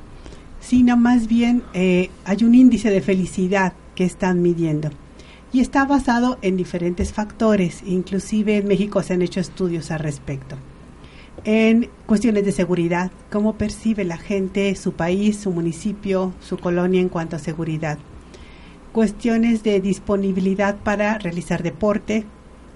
[0.59, 4.91] sino más bien eh, hay un índice de felicidad que están midiendo
[5.53, 10.57] y está basado en diferentes factores, inclusive en México se han hecho estudios al respecto.
[11.45, 17.11] En cuestiones de seguridad, cómo percibe la gente su país, su municipio, su colonia en
[17.11, 17.99] cuanto a seguridad.
[18.91, 22.27] Cuestiones de disponibilidad para realizar deporte,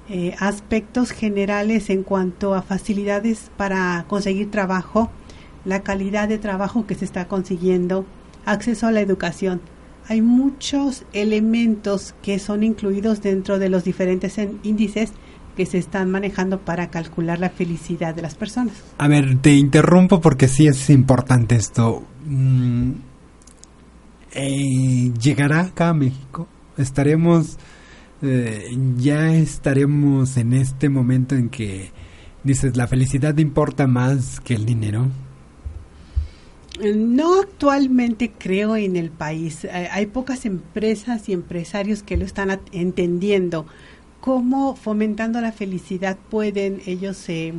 [0.09, 5.11] eh, aspectos generales en cuanto a facilidades para conseguir trabajo,
[5.65, 8.05] la calidad de trabajo que se está consiguiendo,
[8.45, 9.61] acceso a la educación,
[10.07, 15.13] hay muchos elementos que son incluidos dentro de los diferentes índices
[15.57, 18.75] que se están manejando para calcular la felicidad de las personas.
[18.99, 22.05] A ver, te interrumpo porque sí es importante esto.
[22.27, 22.91] Mm,
[24.33, 26.49] eh, ¿Llegará acá a México?
[26.77, 27.57] ¿Estaremos,
[28.23, 31.91] eh, ya estaremos en este momento en que
[32.45, 35.09] dices, la felicidad importa más que el dinero?
[36.95, 39.65] No actualmente creo en el país.
[39.65, 43.67] Eh, hay pocas empresas y empresarios que lo están entendiendo.
[44.21, 47.55] Cómo fomentando la felicidad pueden ellos eh,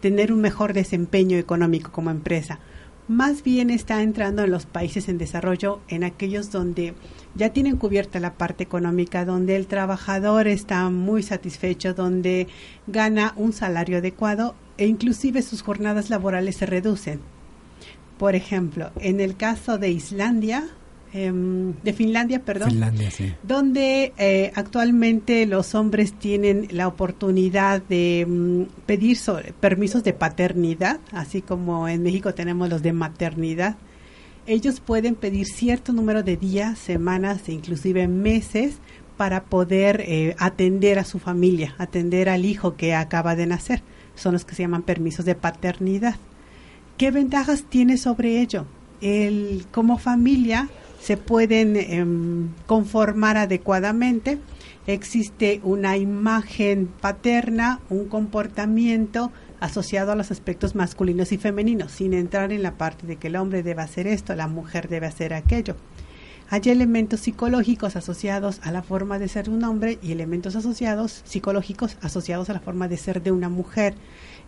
[0.00, 2.58] tener un mejor desempeño económico como empresa.
[3.06, 6.94] Más bien está entrando en los países en desarrollo, en aquellos donde
[7.34, 12.48] ya tienen cubierta la parte económica, donde el trabajador está muy satisfecho, donde
[12.86, 17.20] gana un salario adecuado e inclusive sus jornadas laborales se reducen
[18.18, 20.68] por ejemplo, en el caso de Islandia,
[21.12, 22.80] em, de Finlandia, perdón,
[23.42, 29.18] donde eh, actualmente los hombres tienen la oportunidad de mm, pedir
[29.60, 33.76] permisos de paternidad, así como en México tenemos los de maternidad.
[34.46, 38.74] Ellos pueden pedir cierto número de días, semanas e inclusive meses
[39.16, 43.82] para poder eh, atender a su familia, atender al hijo que acaba de nacer.
[44.14, 46.16] Son los que se llaman permisos de paternidad.
[46.98, 48.66] ¿Qué ventajas tiene sobre ello?
[49.00, 50.68] El, como familia
[51.00, 54.38] se pueden em, conformar adecuadamente,
[54.86, 59.32] existe una imagen paterna, un comportamiento
[59.64, 63.36] asociado a los aspectos masculinos y femeninos, sin entrar en la parte de que el
[63.36, 65.76] hombre debe hacer esto, la mujer debe hacer aquello.
[66.50, 71.22] Hay elementos psicológicos asociados a la forma de ser de un hombre y elementos asociados
[71.24, 73.94] psicológicos asociados a la forma de ser de una mujer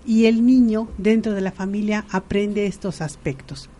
[0.05, 3.71] y el niño dentro de la familia aprende estos aspectos.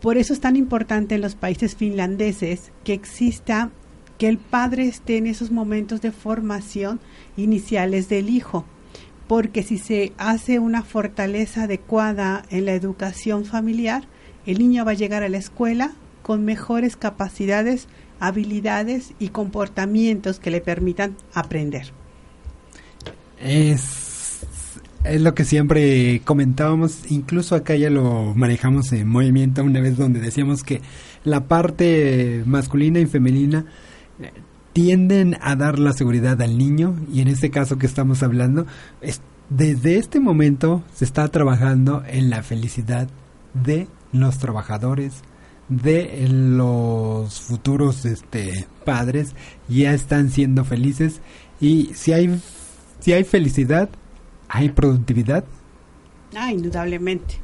[0.00, 3.70] Por eso es tan importante en los países finlandeses que exista
[4.18, 6.98] que el padre esté en esos momentos de formación
[7.36, 8.64] iniciales del hijo,
[9.28, 14.04] porque si se hace una fortaleza adecuada en la educación familiar,
[14.46, 17.88] el niño va a llegar a la escuela con mejores capacidades,
[18.20, 21.92] habilidades y comportamientos que le permitan aprender.
[23.40, 24.46] Es
[25.04, 30.64] lo que siempre comentábamos, incluso acá ya lo manejamos en movimiento una vez donde decíamos
[30.64, 30.80] que
[31.24, 33.66] la parte masculina y femenina
[34.78, 38.64] tienden a dar la seguridad al niño y en este caso que estamos hablando,
[39.00, 39.20] es,
[39.50, 43.08] desde este momento se está trabajando en la felicidad
[43.54, 45.14] de los trabajadores,
[45.68, 49.34] de los futuros este, padres,
[49.68, 51.22] ya están siendo felices
[51.60, 52.40] y si hay,
[53.00, 53.88] si hay felicidad,
[54.48, 55.42] hay productividad.
[56.36, 57.34] Ah, indudablemente.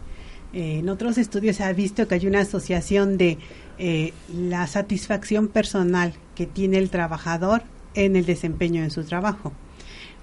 [0.52, 3.38] Eh, en otros estudios se ha visto que hay una asociación de
[3.80, 7.62] eh, la satisfacción personal que tiene el trabajador
[7.94, 9.52] en el desempeño de su trabajo.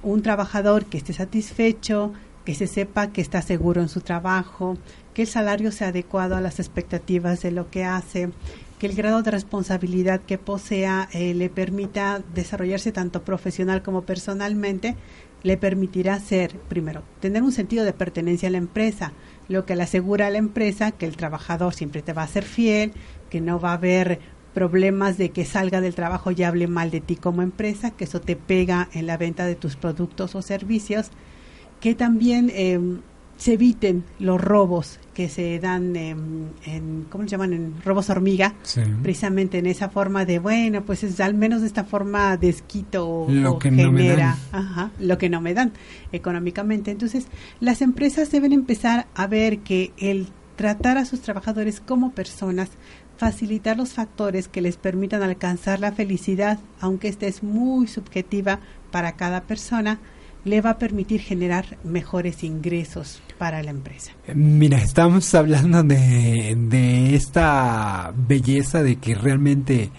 [0.04, 2.14] Un trabajador que esté satisfecho,
[2.46, 4.78] que se sepa que está seguro en su trabajo,
[5.14, 8.30] que el salario sea adecuado a las expectativas de lo que hace,
[8.80, 14.96] que el grado de responsabilidad que posea eh, le permita desarrollarse tanto profesional como personalmente,
[15.44, 19.12] le permitirá ser, primero, tener un sentido de pertenencia a la empresa,
[19.48, 22.44] lo que le asegura a la empresa que el trabajador siempre te va a ser
[22.44, 22.94] fiel,
[23.30, 24.20] que no va a haber
[24.54, 28.22] problemas de que salga del trabajo y hable mal de ti como empresa, que eso
[28.22, 31.12] te pega en la venta de tus productos o servicios,
[31.80, 32.80] que también eh,
[33.42, 37.54] se eviten los robos que se dan en, ¿cómo se llaman?
[37.54, 38.54] En robos hormiga,
[39.02, 43.54] precisamente en esa forma de, bueno, pues es al menos de esta forma desquito lo
[43.54, 45.72] o que genera Ajá, lo que no me dan
[46.12, 46.92] económicamente.
[46.92, 47.26] Entonces,
[47.60, 52.70] las empresas deben empezar a ver que el tratar a sus trabajadores como personas,
[53.18, 58.60] facilitar los factores que les permitan alcanzar la felicidad, aunque esta es muy subjetiva
[58.92, 60.00] para cada persona,
[60.44, 64.12] le va a permitir generar mejores ingresos para la empresa.
[64.34, 69.92] Mira, estamos hablando de, de esta belleza de que realmente,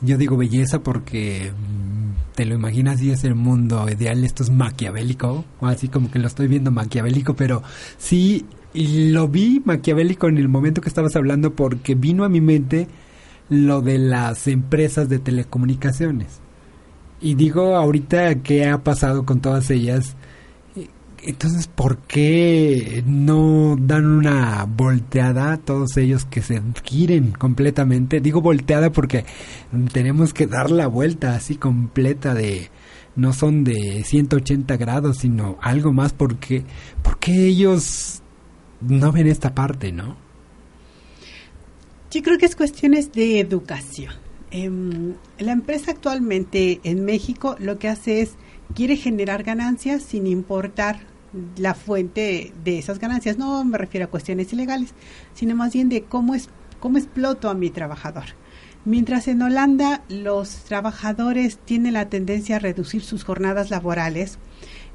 [0.00, 4.50] yo digo belleza porque mm, te lo imaginas y es el mundo ideal, esto es
[4.50, 7.62] maquiavélico, así como que lo estoy viendo maquiavélico, pero
[7.98, 12.40] sí y lo vi maquiavélico en el momento que estabas hablando porque vino a mi
[12.40, 12.86] mente
[13.48, 16.40] lo de las empresas de telecomunicaciones.
[17.20, 20.16] Y digo ahorita qué ha pasado con todas ellas.
[21.22, 28.20] Entonces, ¿por qué no dan una volteada a todos ellos que se quieren completamente?
[28.20, 29.26] Digo volteada porque
[29.92, 32.70] tenemos que dar la vuelta así completa de
[33.16, 36.64] no son de 180 grados, sino algo más porque
[37.02, 38.19] porque ellos
[38.80, 40.16] no ven esta parte, ¿no?
[42.10, 44.14] Yo creo que es cuestiones de educación.
[44.50, 48.32] Em, la empresa actualmente en México lo que hace es
[48.74, 50.98] quiere generar ganancias sin importar
[51.56, 53.38] la fuente de esas ganancias.
[53.38, 54.92] No me refiero a cuestiones ilegales,
[55.34, 56.48] sino más bien de cómo es
[56.80, 58.24] cómo exploto a mi trabajador.
[58.84, 64.38] Mientras en Holanda los trabajadores tienen la tendencia a reducir sus jornadas laborales,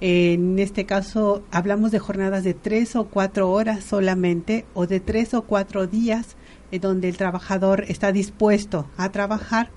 [0.02, 5.34] en este caso hablamos de jornadas de tres o cuatro horas solamente o de tres
[5.34, 6.36] o cuatro días
[6.72, 9.70] eh, donde el trabajador está dispuesto a trabajar.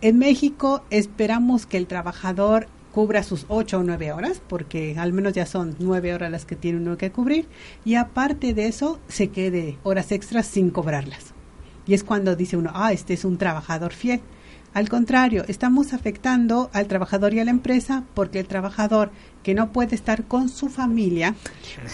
[0.00, 5.32] En México esperamos que el trabajador cubra sus ocho o nueve horas, porque al menos
[5.32, 7.48] ya son nueve horas las que tiene uno que cubrir,
[7.84, 11.32] y aparte de eso se quede horas extras sin cobrarlas.
[11.86, 14.20] Y es cuando dice uno, ah, este es un trabajador fiel.
[14.74, 19.10] Al contrario, estamos afectando al trabajador y a la empresa porque el trabajador
[19.42, 21.34] que no puede estar con su familia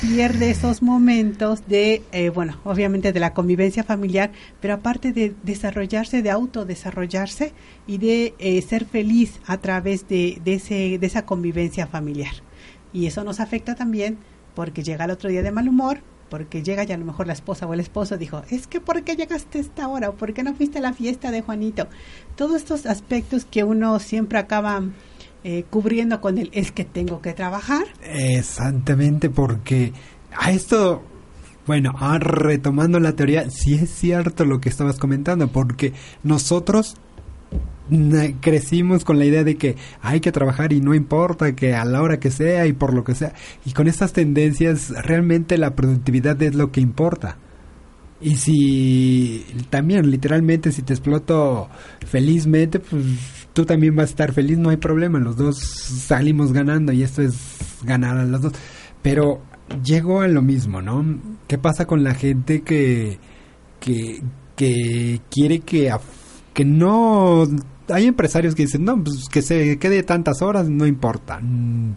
[0.00, 6.22] pierde esos momentos de, eh, bueno, obviamente de la convivencia familiar, pero aparte de desarrollarse,
[6.22, 7.52] de autodesarrollarse
[7.88, 12.34] y de eh, ser feliz a través de, de, ese, de esa convivencia familiar.
[12.92, 14.18] Y eso nos afecta también
[14.54, 17.32] porque llega el otro día de mal humor, porque llega ya a lo mejor la
[17.32, 20.10] esposa o el esposo dijo, es que ¿por qué llegaste a esta hora?
[20.10, 21.88] ¿O por qué no fuiste a la fiesta de Juanito?
[22.36, 24.82] Todos estos aspectos que uno siempre acaba
[25.44, 27.84] eh, cubriendo con el es que tengo que trabajar.
[28.02, 29.92] Exactamente, porque
[30.36, 31.02] a esto,
[31.66, 36.96] bueno, ah, retomando la teoría, sí es cierto lo que estabas comentando, porque nosotros
[38.40, 42.02] crecimos con la idea de que hay que trabajar y no importa que a la
[42.02, 43.32] hora que sea y por lo que sea.
[43.64, 47.36] Y con estas tendencias realmente la productividad es lo que importa.
[48.20, 51.68] Y si también literalmente si te exploto
[52.06, 53.04] felizmente, pues
[53.52, 57.22] tú también vas a estar feliz, no hay problema, los dos salimos ganando y esto
[57.22, 57.36] es
[57.84, 58.52] ganar a los dos.
[59.02, 59.40] Pero
[59.84, 61.04] llego a lo mismo, ¿no?
[61.46, 63.18] ¿Qué pasa con la gente que
[63.80, 64.20] que,
[64.56, 65.92] que quiere que
[66.52, 67.46] que no
[67.90, 71.40] hay empresarios que dicen, no, pues que se quede tantas horas, no importa.
[71.40, 71.94] Mm,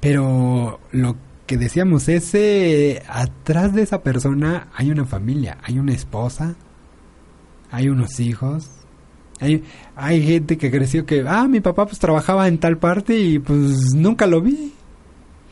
[0.00, 6.56] pero lo que decíamos, ese, atrás de esa persona hay una familia, hay una esposa,
[7.70, 8.70] hay unos hijos,
[9.40, 9.62] hay,
[9.96, 13.94] hay gente que creció que, ah, mi papá pues trabajaba en tal parte y pues
[13.94, 14.72] nunca lo vi.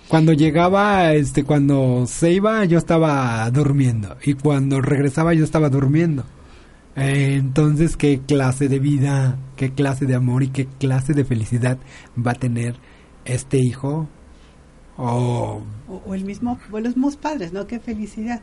[0.08, 4.16] Cuando llegaba, este, cuando se iba, yo estaba durmiendo.
[4.24, 6.24] Y cuando regresaba, yo estaba durmiendo.
[6.94, 11.78] Entonces, ¿qué clase de vida, qué clase de amor y qué clase de felicidad
[12.18, 12.76] va a tener
[13.24, 14.08] este hijo
[14.96, 17.66] o, o, o el mismo, o los mismos padres, ¿no?
[17.66, 18.42] Qué felicidad.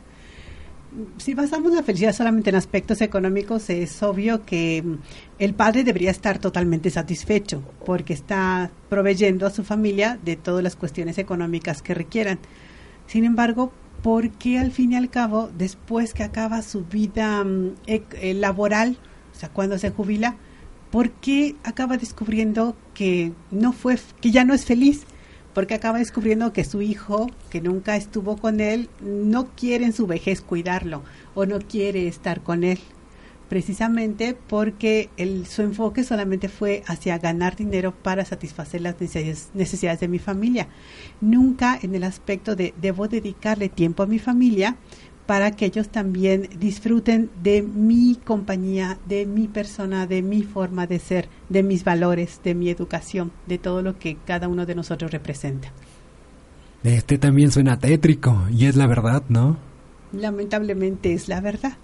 [1.18, 4.94] Si basamos la felicidad solamente en aspectos económicos, es obvio que mm,
[5.38, 10.74] el padre debería estar totalmente satisfecho porque está proveyendo a su familia de todas las
[10.74, 12.40] cuestiones económicas que requieran.
[13.06, 13.72] Sin embargo,
[14.02, 18.98] ¿por qué al fin y al cabo, después que acaba su vida mm, eh, laboral,
[19.34, 20.36] o sea, cuando se jubila,
[20.90, 25.02] ¿por qué acaba descubriendo que no fue, que ya no es feliz?
[25.54, 30.06] Porque acaba descubriendo que su hijo, que nunca estuvo con él, no quiere en su
[30.06, 31.02] vejez cuidarlo
[31.34, 32.78] o no quiere estar con él.
[33.50, 39.98] Precisamente porque el, su enfoque solamente fue hacia ganar dinero para satisfacer las necesidades, necesidades
[39.98, 40.68] de mi familia.
[41.20, 44.76] Nunca en el aspecto de debo dedicarle tiempo a mi familia
[45.26, 51.00] para que ellos también disfruten de mi compañía, de mi persona, de mi forma de
[51.00, 55.10] ser, de mis valores, de mi educación, de todo lo que cada uno de nosotros
[55.10, 55.72] representa.
[56.84, 59.69] este también suena tétrico y es la verdad, ¿no?
[60.12, 61.76] Lamentablemente es la verdad.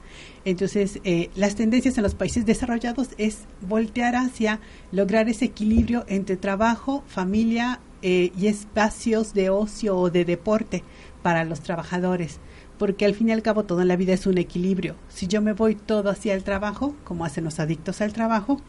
[0.44, 4.60] Entonces, eh, las tendencias en los países desarrollados es voltear hacia
[4.92, 10.82] lograr ese equilibrio entre trabajo, familia eh, y espacios de ocio o de deporte
[11.22, 12.40] para los trabajadores
[12.78, 14.96] porque al fin y al cabo todo en la vida es un equilibrio.
[15.08, 18.60] Si yo me voy todo hacia el trabajo, como hacen los adictos al trabajo,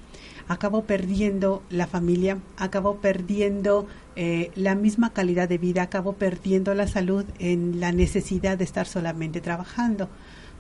[0.48, 6.88] acabo perdiendo la familia, acabo perdiendo eh, la misma calidad de vida, acabo perdiendo la
[6.88, 10.10] salud en la necesidad de estar solamente trabajando.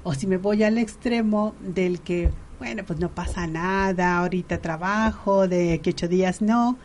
[0.03, 2.29] O si me voy al extremo del que,
[2.59, 6.77] bueno, pues no pasa nada, ahorita trabajo, de que ocho días no,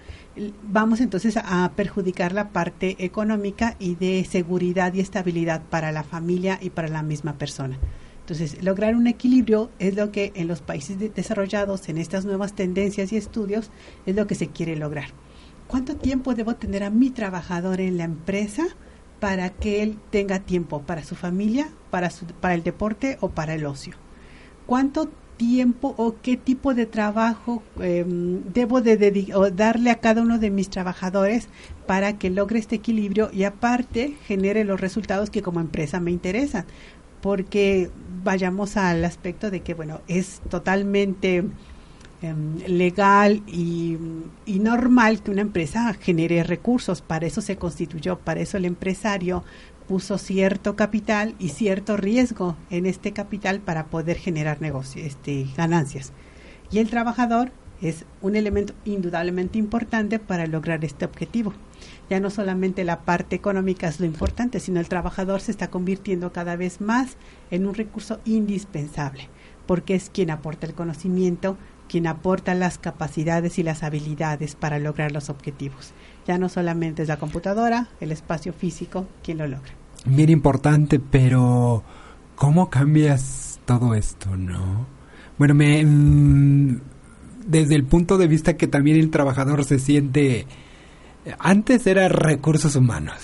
[0.63, 6.59] vamos entonces a perjudicar la parte económica y de seguridad y estabilidad para la familia
[6.61, 7.79] y para la misma persona.
[8.23, 12.55] Entonces, lograr un equilibrio es lo que en los países de desarrollados, en estas nuevas
[12.55, 13.71] tendencias y estudios,
[14.07, 15.09] es lo que se quiere lograr.
[15.67, 18.65] ¿Cuánto tiempo debo tener a mi trabajador en la empresa
[19.19, 22.11] para que él tenga tiempo para su familia, para,
[22.55, 23.95] el deporte o para el ocio?
[24.67, 30.39] ¿Cuánto tiempo o qué tipo de trabajo eh, debo de o darle a cada uno
[30.39, 31.49] de mis trabajadores
[31.89, 36.67] para que logre este equilibrio y aparte genere los resultados que como empresa me interesan
[37.23, 37.91] porque
[38.23, 41.45] vayamos al aspecto de que bueno es totalmente
[42.21, 42.35] eh,
[42.69, 43.97] legal y,
[44.45, 49.43] y normal que una empresa genere recursos para eso se constituyó para eso el empresario
[49.83, 56.13] puso cierto capital y cierto riesgo en este capital para poder generar negocios, este, ganancias.
[56.71, 57.53] Y el trabajador
[57.83, 61.53] es un elemento indudablemente importante para lograr este objetivo.
[62.13, 66.31] Ya no solamente la parte económica es lo importante, sino el trabajador se está convirtiendo
[66.31, 67.17] cada vez más
[67.51, 69.31] en un recurso indispensable,
[69.67, 71.57] porque es quien aporta el conocimiento,
[71.89, 75.95] quien aporta las capacidades y las habilidades para lograr los objetivos.
[76.27, 79.73] Ya no solamente es la computadora, el espacio físico quien lo logra.
[80.05, 81.83] Bien importante, pero
[82.35, 84.85] ¿cómo cambias todo esto, no?
[85.39, 86.79] Bueno, me mmm,
[87.47, 90.47] desde el punto de vista que también el trabajador se siente
[91.39, 93.17] antes era recursos humanos.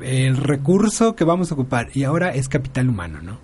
[0.00, 3.38] El recurso que vamos a ocupar y ahora es capital humano, ¿no?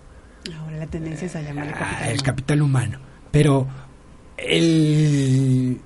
[0.59, 2.99] Ahora la tendencia es a llamar el capital, el capital humano.
[3.31, 3.67] Pero
[4.37, 5.81] el,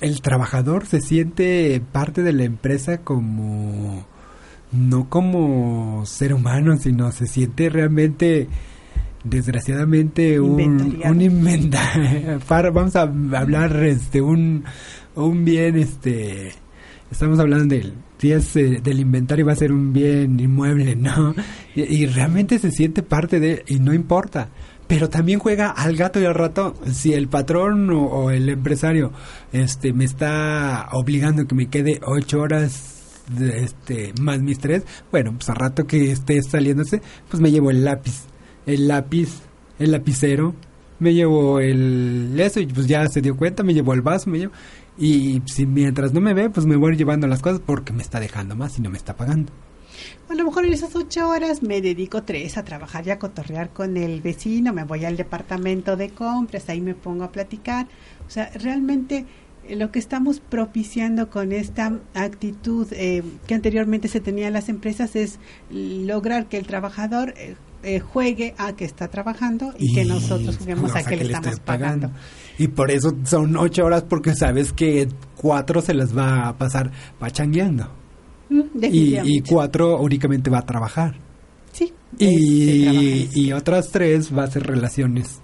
[0.00, 4.06] el trabajador se siente parte de la empresa como
[4.72, 8.48] no como ser humano, sino se siente realmente
[9.24, 12.40] desgraciadamente un, un inventario
[12.72, 14.64] vamos a hablar este un
[15.14, 16.52] un bien este
[17.10, 21.34] estamos hablando del si es eh, del inventario va a ser un bien inmueble no
[21.74, 24.50] y, realmente se siente parte de y no importa.
[24.86, 29.10] Pero también juega al gato y al ratón si el patrón o, o el empresario
[29.52, 35.32] este me está obligando que me quede ocho horas de, este más mis tres bueno
[35.32, 38.24] pues a rato que esté saliéndose pues me llevo el lápiz
[38.66, 39.40] el lápiz
[39.78, 40.54] el lapicero
[40.98, 44.38] me llevo el eso y pues ya se dio cuenta me llevo el vaso me
[44.38, 44.52] llevo
[45.02, 48.20] y si mientras no me ve pues me voy llevando las cosas porque me está
[48.20, 49.52] dejando más y no me está pagando
[50.28, 53.70] a lo mejor en esas ocho horas me dedico tres a trabajar y a cotorrear
[53.70, 57.86] con el vecino, me voy al departamento de compras, ahí me pongo a platicar.
[58.26, 59.26] O sea, realmente
[59.68, 65.14] lo que estamos propiciando con esta actitud eh, que anteriormente se tenía en las empresas
[65.16, 65.38] es
[65.70, 70.56] lograr que el trabajador eh, eh, juegue a que está trabajando y, y que nosotros
[70.58, 72.08] juguemos a que, que le estamos pagando.
[72.08, 72.20] pagando.
[72.58, 76.92] Y por eso son ocho horas porque sabes que cuatro se las va a pasar
[77.18, 77.90] pachangueando.
[78.48, 81.18] Mm, y, y, cuatro únicamente va a trabajar.
[81.72, 81.92] Sí.
[82.18, 85.40] Y, y, otras tres va a ser relaciones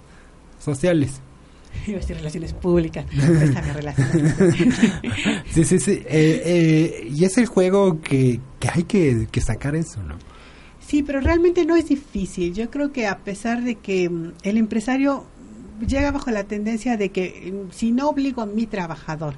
[0.59, 1.21] sociales.
[1.87, 3.79] Iba a decir relaciones públicas, relacionado.
[5.51, 5.91] Sí, sí, sí.
[6.05, 10.15] eh, eh, y es el juego que, que hay que, que sacar eso, ¿no?
[10.89, 12.51] Sí, pero realmente no es difícil.
[12.51, 15.23] Yo creo que a pesar de que mm, el empresario
[15.87, 19.35] llega bajo la tendencia de que mm, si no obligo a mi trabajador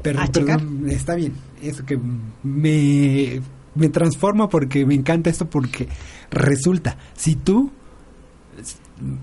[0.00, 1.34] Pero, a checar, perdón, está bien.
[1.60, 2.00] Eso que
[2.42, 3.42] me,
[3.74, 5.86] me transforma porque me encanta esto porque
[6.30, 7.70] resulta, si tú,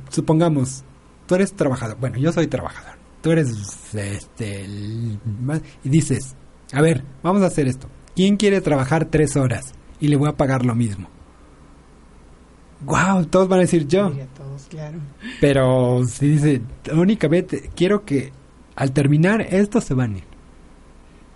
[0.10, 0.84] supongamos,
[1.26, 3.50] tú eres trabajador, bueno, yo soy trabajador, tú eres,
[3.96, 5.20] este, el
[5.84, 6.36] y dices,
[6.72, 7.90] a ver, vamos a hacer esto.
[8.16, 11.10] ¿Quién quiere trabajar tres horas y le voy a pagar lo mismo?
[12.86, 14.10] Wow, todos van a decir yo.
[14.10, 15.00] diría todos, claro.
[15.40, 16.62] Pero si dice,
[16.94, 18.32] únicamente quiero que
[18.76, 20.20] al terminar esto se van a.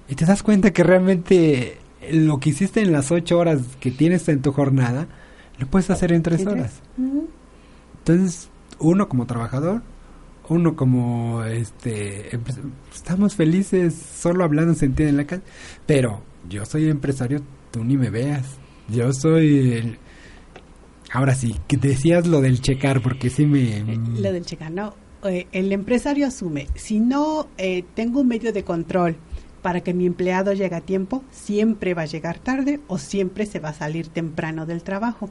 [0.10, 1.78] Y te das cuenta que realmente
[2.12, 5.08] lo que hiciste en las ocho horas que tienes en tu jornada,
[5.58, 6.82] lo puedes hacer en tres horas.
[8.00, 9.82] Entonces, uno como trabajador,
[10.50, 12.40] uno como este
[12.94, 15.44] estamos felices solo hablando sentido en la calle,
[15.86, 17.42] pero yo soy empresario,
[17.72, 18.46] tú ni me veas.
[18.88, 19.98] Yo soy el
[21.12, 23.84] Ahora sí, que decías lo del checar porque sí me
[24.20, 24.94] Lo del checar, ¿no?
[25.24, 29.18] Eh, el empresario asume, si no eh, tengo un medio de control
[29.62, 33.60] para que mi empleado llegue a tiempo, siempre va a llegar tarde o siempre se
[33.60, 35.30] va a salir temprano del trabajo.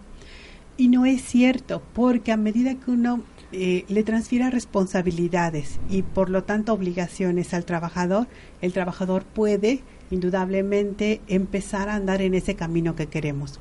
[0.77, 3.23] Y no es cierto, porque a medida que uno
[3.53, 8.27] eh, le transfiera responsabilidades y por lo tanto obligaciones al trabajador,
[8.61, 13.61] el trabajador puede indudablemente empezar a andar en ese camino que queremos.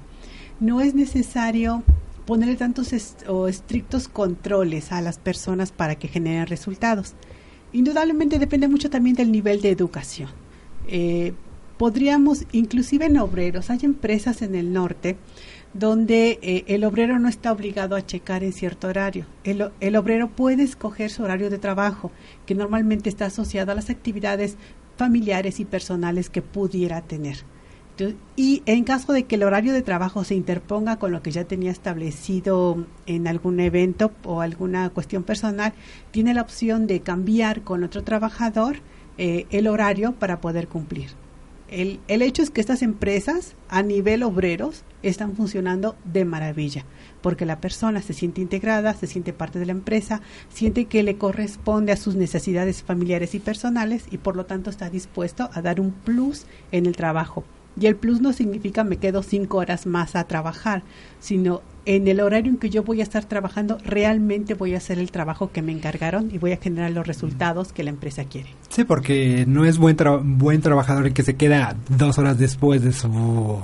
[0.59, 1.84] No es necesario
[2.26, 2.93] ponerle tantos
[3.28, 7.13] o estrictos controles a las personas para que generen resultados.
[7.73, 10.30] Indudablemente depende mucho también del nivel de educación.
[10.88, 11.34] Eh,
[11.78, 15.17] podríamos, inclusive en obreros, hay empresas en el norte
[15.73, 19.26] donde eh, el obrero no está obligado a checar en cierto horario.
[19.43, 22.11] El obrero puede escoger su horario de trabajo,
[22.45, 24.55] que normalmente está asociado a las actividades
[24.95, 27.39] familiares y personales que pudiera tener.
[28.35, 31.45] Y en caso de que el horario de trabajo se interponga con lo que ya
[31.45, 35.73] tenía establecido en algún evento o alguna cuestión personal,
[36.11, 38.77] tiene la opción de cambiar con otro trabajador
[39.17, 41.11] eh, el horario para poder cumplir.
[41.67, 46.85] El, el hecho es que estas empresas a nivel obreros están funcionando de maravilla,
[47.21, 51.17] porque la persona se siente integrada, se siente parte de la empresa, siente que le
[51.17, 55.79] corresponde a sus necesidades familiares y personales y por lo tanto está dispuesto a dar
[55.79, 57.43] un plus en el trabajo.
[57.80, 60.84] Y el plus no significa me quedo cinco horas más a trabajar,
[61.19, 64.97] sino en el horario en que yo voy a estar trabajando, realmente voy a hacer
[64.97, 68.49] el trabajo que me encargaron y voy a generar los resultados que la empresa quiere.
[68.69, 72.82] Sí, porque no es buen tra- buen trabajador el que se queda dos horas después
[72.82, 73.59] de su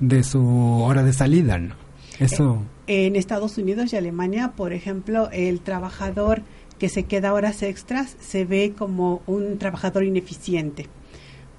[0.00, 0.42] de su
[0.82, 1.74] hora de salida, ¿no?
[2.18, 6.42] Eso En Estados Unidos y Alemania, por ejemplo, el trabajador
[6.78, 10.86] que se queda horas extras se ve como un trabajador ineficiente.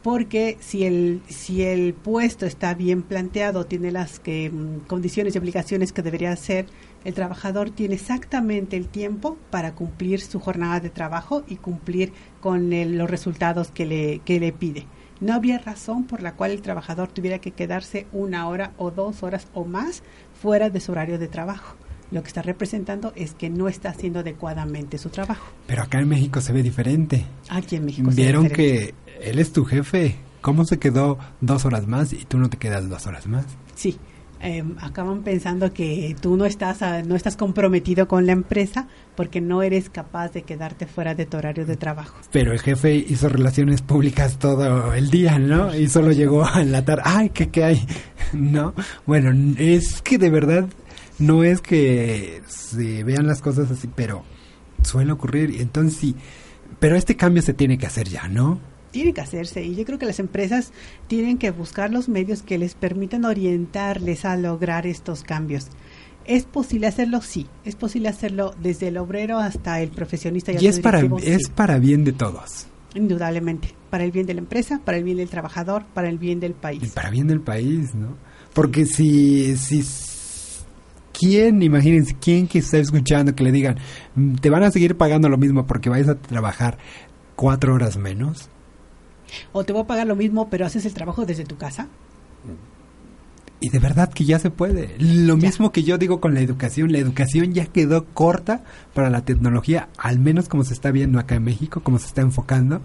[0.01, 5.39] Porque si el, si el puesto está bien planteado, tiene las que, mm, condiciones y
[5.39, 6.67] obligaciones que debería hacer,
[7.03, 12.71] el trabajador tiene exactamente el tiempo para cumplir su jornada de trabajo y cumplir con
[12.71, 14.85] el- los resultados que le, que le pide.
[15.19, 19.21] No habría razón por la cual el trabajador tuviera que quedarse una hora o dos
[19.21, 20.01] horas o más
[20.41, 21.75] fuera de su horario de trabajo.
[22.11, 25.47] Lo que está representando es que no está haciendo adecuadamente su trabajo.
[25.67, 27.25] Pero acá en México se ve diferente.
[27.49, 28.09] Aquí en México.
[28.09, 28.93] se ve Vieron diferente.
[29.19, 30.15] que él es tu jefe.
[30.41, 33.45] ¿Cómo se quedó dos horas más y tú no te quedas dos horas más?
[33.75, 33.97] Sí,
[34.41, 38.87] eh, acaban pensando que tú no estás, ah, no estás comprometido con la empresa
[39.17, 42.15] porque no eres capaz de quedarte fuera de tu horario de trabajo.
[42.31, 45.75] Pero el jefe hizo relaciones públicas todo el día, ¿no?
[45.75, 47.03] Y solo llegó a la tarde.
[47.05, 47.85] ¡Ay, qué, qué hay!
[48.33, 48.73] ¿No?
[49.05, 50.69] Bueno, es que de verdad
[51.19, 54.23] no es que se vean las cosas así, pero
[54.83, 55.61] suele ocurrir.
[55.61, 56.15] Entonces sí,
[56.79, 58.59] pero este cambio se tiene que hacer ya, ¿no?
[58.91, 60.71] Tiene que hacerse y yo creo que las empresas
[61.07, 65.67] tienen que buscar los medios que les permitan orientarles a lograr estos cambios.
[66.25, 67.21] ¿Es posible hacerlo?
[67.21, 67.47] Sí.
[67.65, 71.79] ¿Es posible hacerlo desde el obrero hasta el profesionista y, Y es para, es para
[71.79, 72.67] bien de todos.
[72.95, 73.73] Indudablemente.
[73.89, 76.53] Para el bien de la empresa, para el bien del trabajador, para el bien del
[76.53, 76.83] país.
[76.83, 78.15] Y para bien del país, ¿no?
[78.53, 79.83] Porque si, si,
[81.19, 83.77] ¿quién, imagínense, quién que está escuchando que le digan,
[84.15, 86.77] "Mm, te van a seguir pagando lo mismo porque vayas a trabajar
[87.35, 88.49] cuatro horas menos?
[89.51, 91.87] O te voy a pagar lo mismo, pero haces el trabajo desde tu casa.
[93.61, 94.95] Y de verdad que ya se puede.
[94.99, 98.63] Lo mismo que yo digo con la educación, la educación ya quedó corta
[98.93, 102.21] para la tecnología, al menos como se está viendo acá en México, como se está
[102.21, 102.81] enfocando.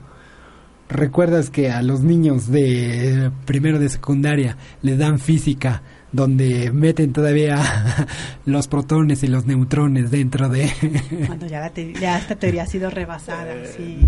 [0.88, 5.82] ¿Recuerdas que a los niños de primero de secundaria le dan física
[6.14, 7.60] donde meten todavía
[8.46, 10.70] los protones y los neutrones dentro de...
[11.26, 13.98] Cuando ya, la te- ya esta teoría ha sido rebasada, sí.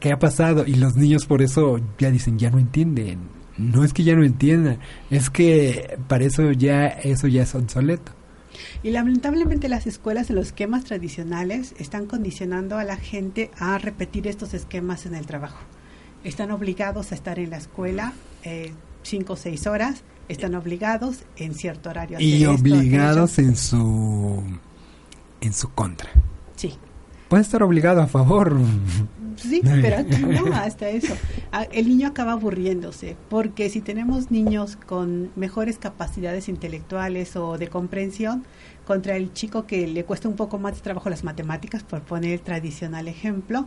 [0.00, 0.64] ¿Qué ha pasado?
[0.66, 3.20] Y los niños por eso ya dicen, ya no entienden.
[3.58, 4.78] No es que ya no entiendan,
[5.10, 8.12] es que para eso ya eso ya es obsoleto.
[8.82, 14.26] Y lamentablemente las escuelas en los esquemas tradicionales están condicionando a la gente a repetir
[14.26, 15.58] estos esquemas en el trabajo.
[16.24, 18.72] Están obligados a estar en la escuela eh,
[19.02, 22.18] cinco o seis horas, están obligados en cierto horario.
[22.18, 24.42] a Y obligados en su
[25.40, 26.08] en su contra.
[26.56, 26.74] Sí.
[27.28, 28.56] Puede estar obligado a favor.
[29.36, 31.14] Sí, pero no, hasta eso.
[31.72, 38.44] El niño acaba aburriéndose, porque si tenemos niños con mejores capacidades intelectuales o de comprensión,
[38.86, 42.32] contra el chico que le cuesta un poco más de trabajo las matemáticas, por poner
[42.32, 43.66] el tradicional ejemplo,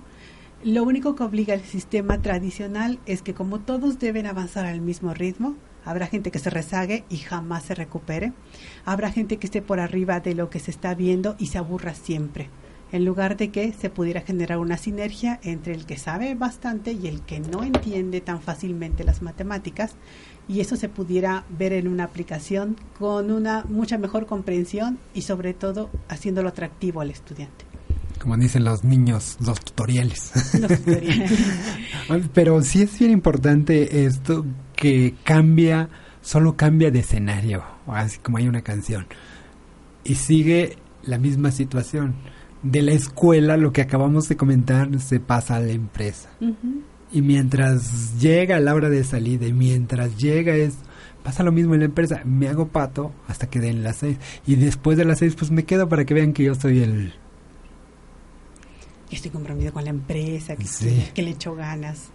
[0.64, 5.14] lo único que obliga al sistema tradicional es que como todos deben avanzar al mismo
[5.14, 8.34] ritmo, habrá gente que se rezague y jamás se recupere,
[8.84, 11.94] habrá gente que esté por arriba de lo que se está viendo y se aburra
[11.94, 12.50] siempre
[12.92, 17.08] en lugar de que se pudiera generar una sinergia entre el que sabe bastante y
[17.08, 19.96] el que no entiende tan fácilmente las matemáticas
[20.48, 25.54] y eso se pudiera ver en una aplicación con una mucha mejor comprensión y sobre
[25.54, 27.66] todo haciéndolo atractivo al estudiante.
[28.20, 30.32] Como dicen los niños, los tutoriales.
[30.60, 31.32] Los tutoriales.
[32.34, 34.46] Pero sí es bien importante esto
[34.76, 35.90] que cambia,
[36.22, 39.08] solo cambia de escenario, así como hay una canción.
[40.04, 42.16] Y sigue la misma situación.
[42.64, 46.30] De la escuela, lo que acabamos de comentar, se pasa a la empresa.
[47.12, 50.74] Y mientras llega la hora de salida y mientras llega es
[51.24, 52.22] pasa lo mismo en la empresa.
[52.24, 54.18] Me hago pato hasta que den las seis.
[54.46, 57.14] Y después de las seis, pues me quedo para que vean que yo soy el...
[59.10, 61.08] que estoy comprometido con la empresa, que, Sí.
[61.14, 62.10] que le echo ganas.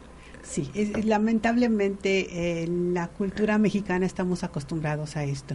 [0.50, 5.54] Sí, es- lamentablemente en la cultura mexicana estamos acostumbrados a esto.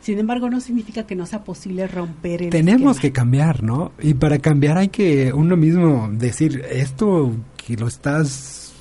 [0.00, 3.00] Sin embargo, no significa que no sea posible romper el Tenemos esquema.
[3.02, 3.92] que cambiar, ¿no?
[4.00, 8.72] Y para cambiar hay que uno mismo decir, esto que lo estás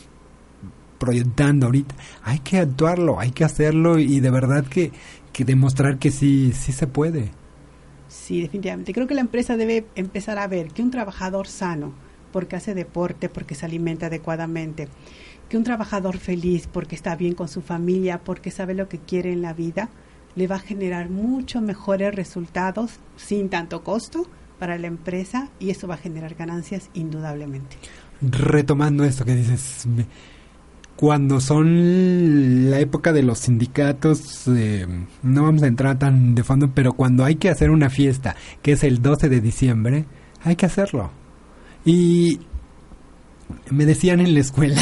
[0.98, 4.92] proyectando ahorita, hay que actuarlo, hay que hacerlo y de verdad que,
[5.32, 7.32] que demostrar que sí, sí se puede.
[8.10, 8.94] Sí, definitivamente.
[8.94, 11.94] Creo que la empresa debe empezar a ver que un trabajador sano,
[12.34, 14.88] porque hace deporte, porque se alimenta adecuadamente,
[15.50, 19.34] que un trabajador feliz, porque está bien con su familia, porque sabe lo que quiere
[19.34, 19.90] en la vida,
[20.36, 24.28] le va a generar mucho mejores resultados sin tanto costo
[24.60, 27.78] para la empresa y eso va a generar ganancias indudablemente.
[28.22, 29.88] Retomando esto que dices,
[30.96, 34.86] cuando son la época de los sindicatos, eh,
[35.24, 38.74] no vamos a entrar tan de fondo, pero cuando hay que hacer una fiesta, que
[38.74, 40.06] es el 12 de diciembre,
[40.44, 41.10] hay que hacerlo.
[41.86, 42.42] Y
[43.70, 44.82] me decían en la escuela,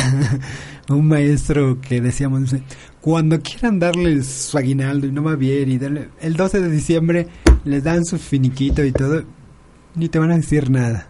[0.90, 2.56] un maestro que decíamos,
[3.02, 7.28] cuando quieran darles su aguinaldo y no va bien, y darle, el 12 de diciembre
[7.64, 9.24] les dan su finiquito y todo,
[9.96, 11.10] ni te van a decir nada.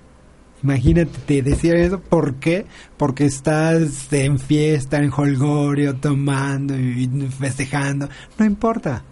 [0.63, 2.65] Imagínate, te decía eso, ¿por qué?
[2.97, 7.07] Porque estás en fiesta, en holgorio, tomando y
[7.39, 8.09] festejando.
[8.39, 9.03] No importa.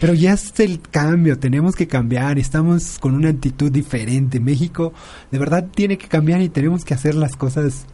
[0.00, 4.40] Pero ya es el cambio, tenemos que cambiar, estamos con una actitud diferente.
[4.40, 4.92] México
[5.30, 7.86] de verdad tiene que cambiar y tenemos que hacer las cosas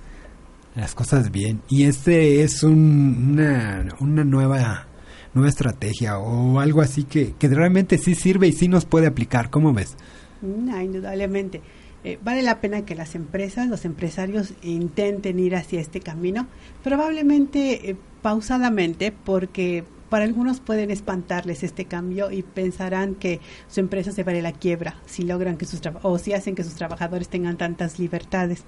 [0.75, 1.61] las cosas bien.
[1.69, 4.87] Y este es un- una, una nueva
[5.35, 9.51] nueva estrategia o algo así que, que realmente sí sirve y sí nos puede aplicar.
[9.51, 9.97] ¿Cómo ves?
[10.41, 11.61] No, indudablemente.
[12.05, 16.47] Eh, vale la pena que las empresas, los empresarios intenten ir hacia este camino,
[16.85, 24.13] probablemente eh, pausadamente, porque para algunos pueden espantarles este cambio y pensarán que su empresa
[24.13, 26.75] se va ir a la quiebra si logran que sus o si hacen que sus
[26.75, 28.65] trabajadores tengan tantas libertades.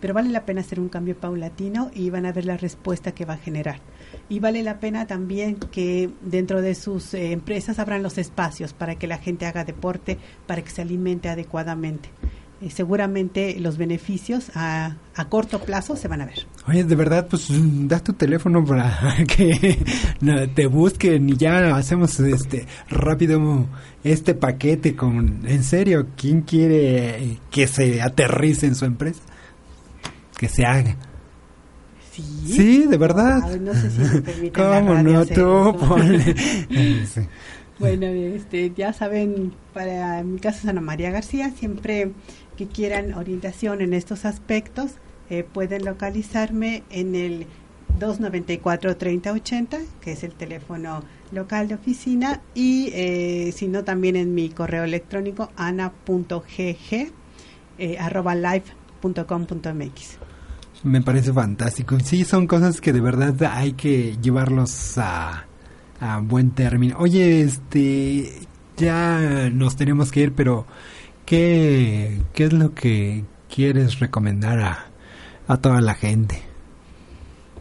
[0.00, 3.24] Pero vale la pena hacer un cambio paulatino y van a ver la respuesta que
[3.24, 3.80] va a generar.
[4.28, 8.96] Y vale la pena también que dentro de sus eh, empresas abran los espacios para
[8.96, 12.10] que la gente haga deporte, para que se alimente adecuadamente.
[12.60, 16.46] Eh, seguramente los beneficios a, a corto plazo se van a ver.
[16.68, 19.78] Oye, de verdad, pues mm, da tu teléfono para que
[20.54, 23.66] te busquen y ya hacemos este rápido
[24.04, 29.20] este paquete con en serio, ¿quién quiere que se aterrice en su empresa?
[30.36, 30.96] Que se haga.
[32.12, 33.40] Sí, Sí, de verdad.
[33.44, 35.18] Ay, no sé si me permiten ¿Cómo no?
[35.20, 35.76] hacer Tú eso.
[35.88, 36.34] ponle.
[37.06, 37.20] Sí.
[37.78, 42.12] Bueno, este, ya saben, para mi caso es Ana María García, siempre
[42.56, 44.92] que quieran orientación en estos aspectos,
[45.30, 47.46] eh, pueden localizarme en el
[47.98, 51.02] 294-3080, que es el teléfono
[51.32, 57.12] local de oficina, y eh, si no, también en mi correo electrónico ana.gg
[57.78, 60.18] eh, arroba live.com.mx.
[60.82, 61.98] Me parece fantástico.
[62.00, 65.46] Sí, son cosas que de verdad hay que llevarlos a
[66.00, 66.96] a buen término.
[66.98, 68.30] Oye, este,
[68.76, 70.66] ya nos tenemos que ir, pero
[71.24, 74.86] ¿qué, qué es lo que quieres recomendar a,
[75.48, 76.42] a toda la gente?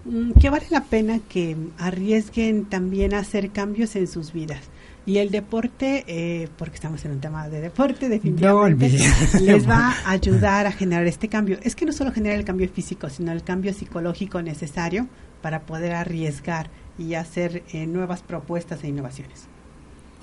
[0.06, 4.62] Mm, que vale la pena que arriesguen también a hacer cambios en sus vidas.
[5.06, 8.90] Y el deporte, eh, porque estamos en un tema de deporte, definitivamente
[9.42, 11.58] les va a ayudar a generar este cambio.
[11.62, 15.08] Es que no solo genera el cambio físico, sino el cambio psicológico necesario
[15.42, 19.48] para poder arriesgar y hacer eh, nuevas propuestas e innovaciones.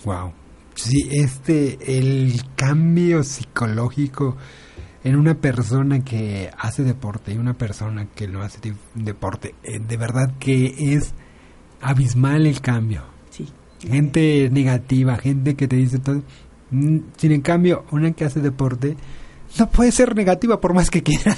[0.05, 0.33] Wow.
[0.83, 4.39] Sí, este, el cambio psicológico
[5.05, 8.61] en una persona que hace deporte y una persona que no hace
[8.95, 11.13] deporte, eh, de verdad que es
[11.83, 13.03] abismal el cambio.
[13.29, 13.47] Sí.
[13.87, 16.23] Gente negativa, gente que te dice todo.
[16.71, 18.97] Mm, sin en cambio, una que hace deporte
[19.59, 21.37] no puede ser negativa por más que quiera.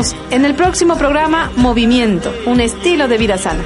[0.00, 3.64] Esperamos en el próximo programa Movimiento, un estilo de vida sana.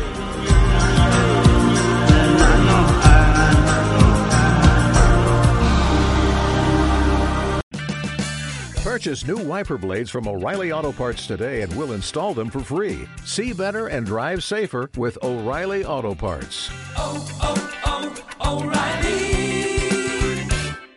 [8.83, 13.09] Purchase new wiper blades from O'Reilly Auto Parts today and we'll install them for free.
[13.25, 16.71] See better and drive safer with O'Reilly Auto Parts.
[16.97, 19.25] Oh, oh, oh, O'Reilly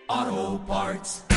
[0.09, 1.32] Auto Parts.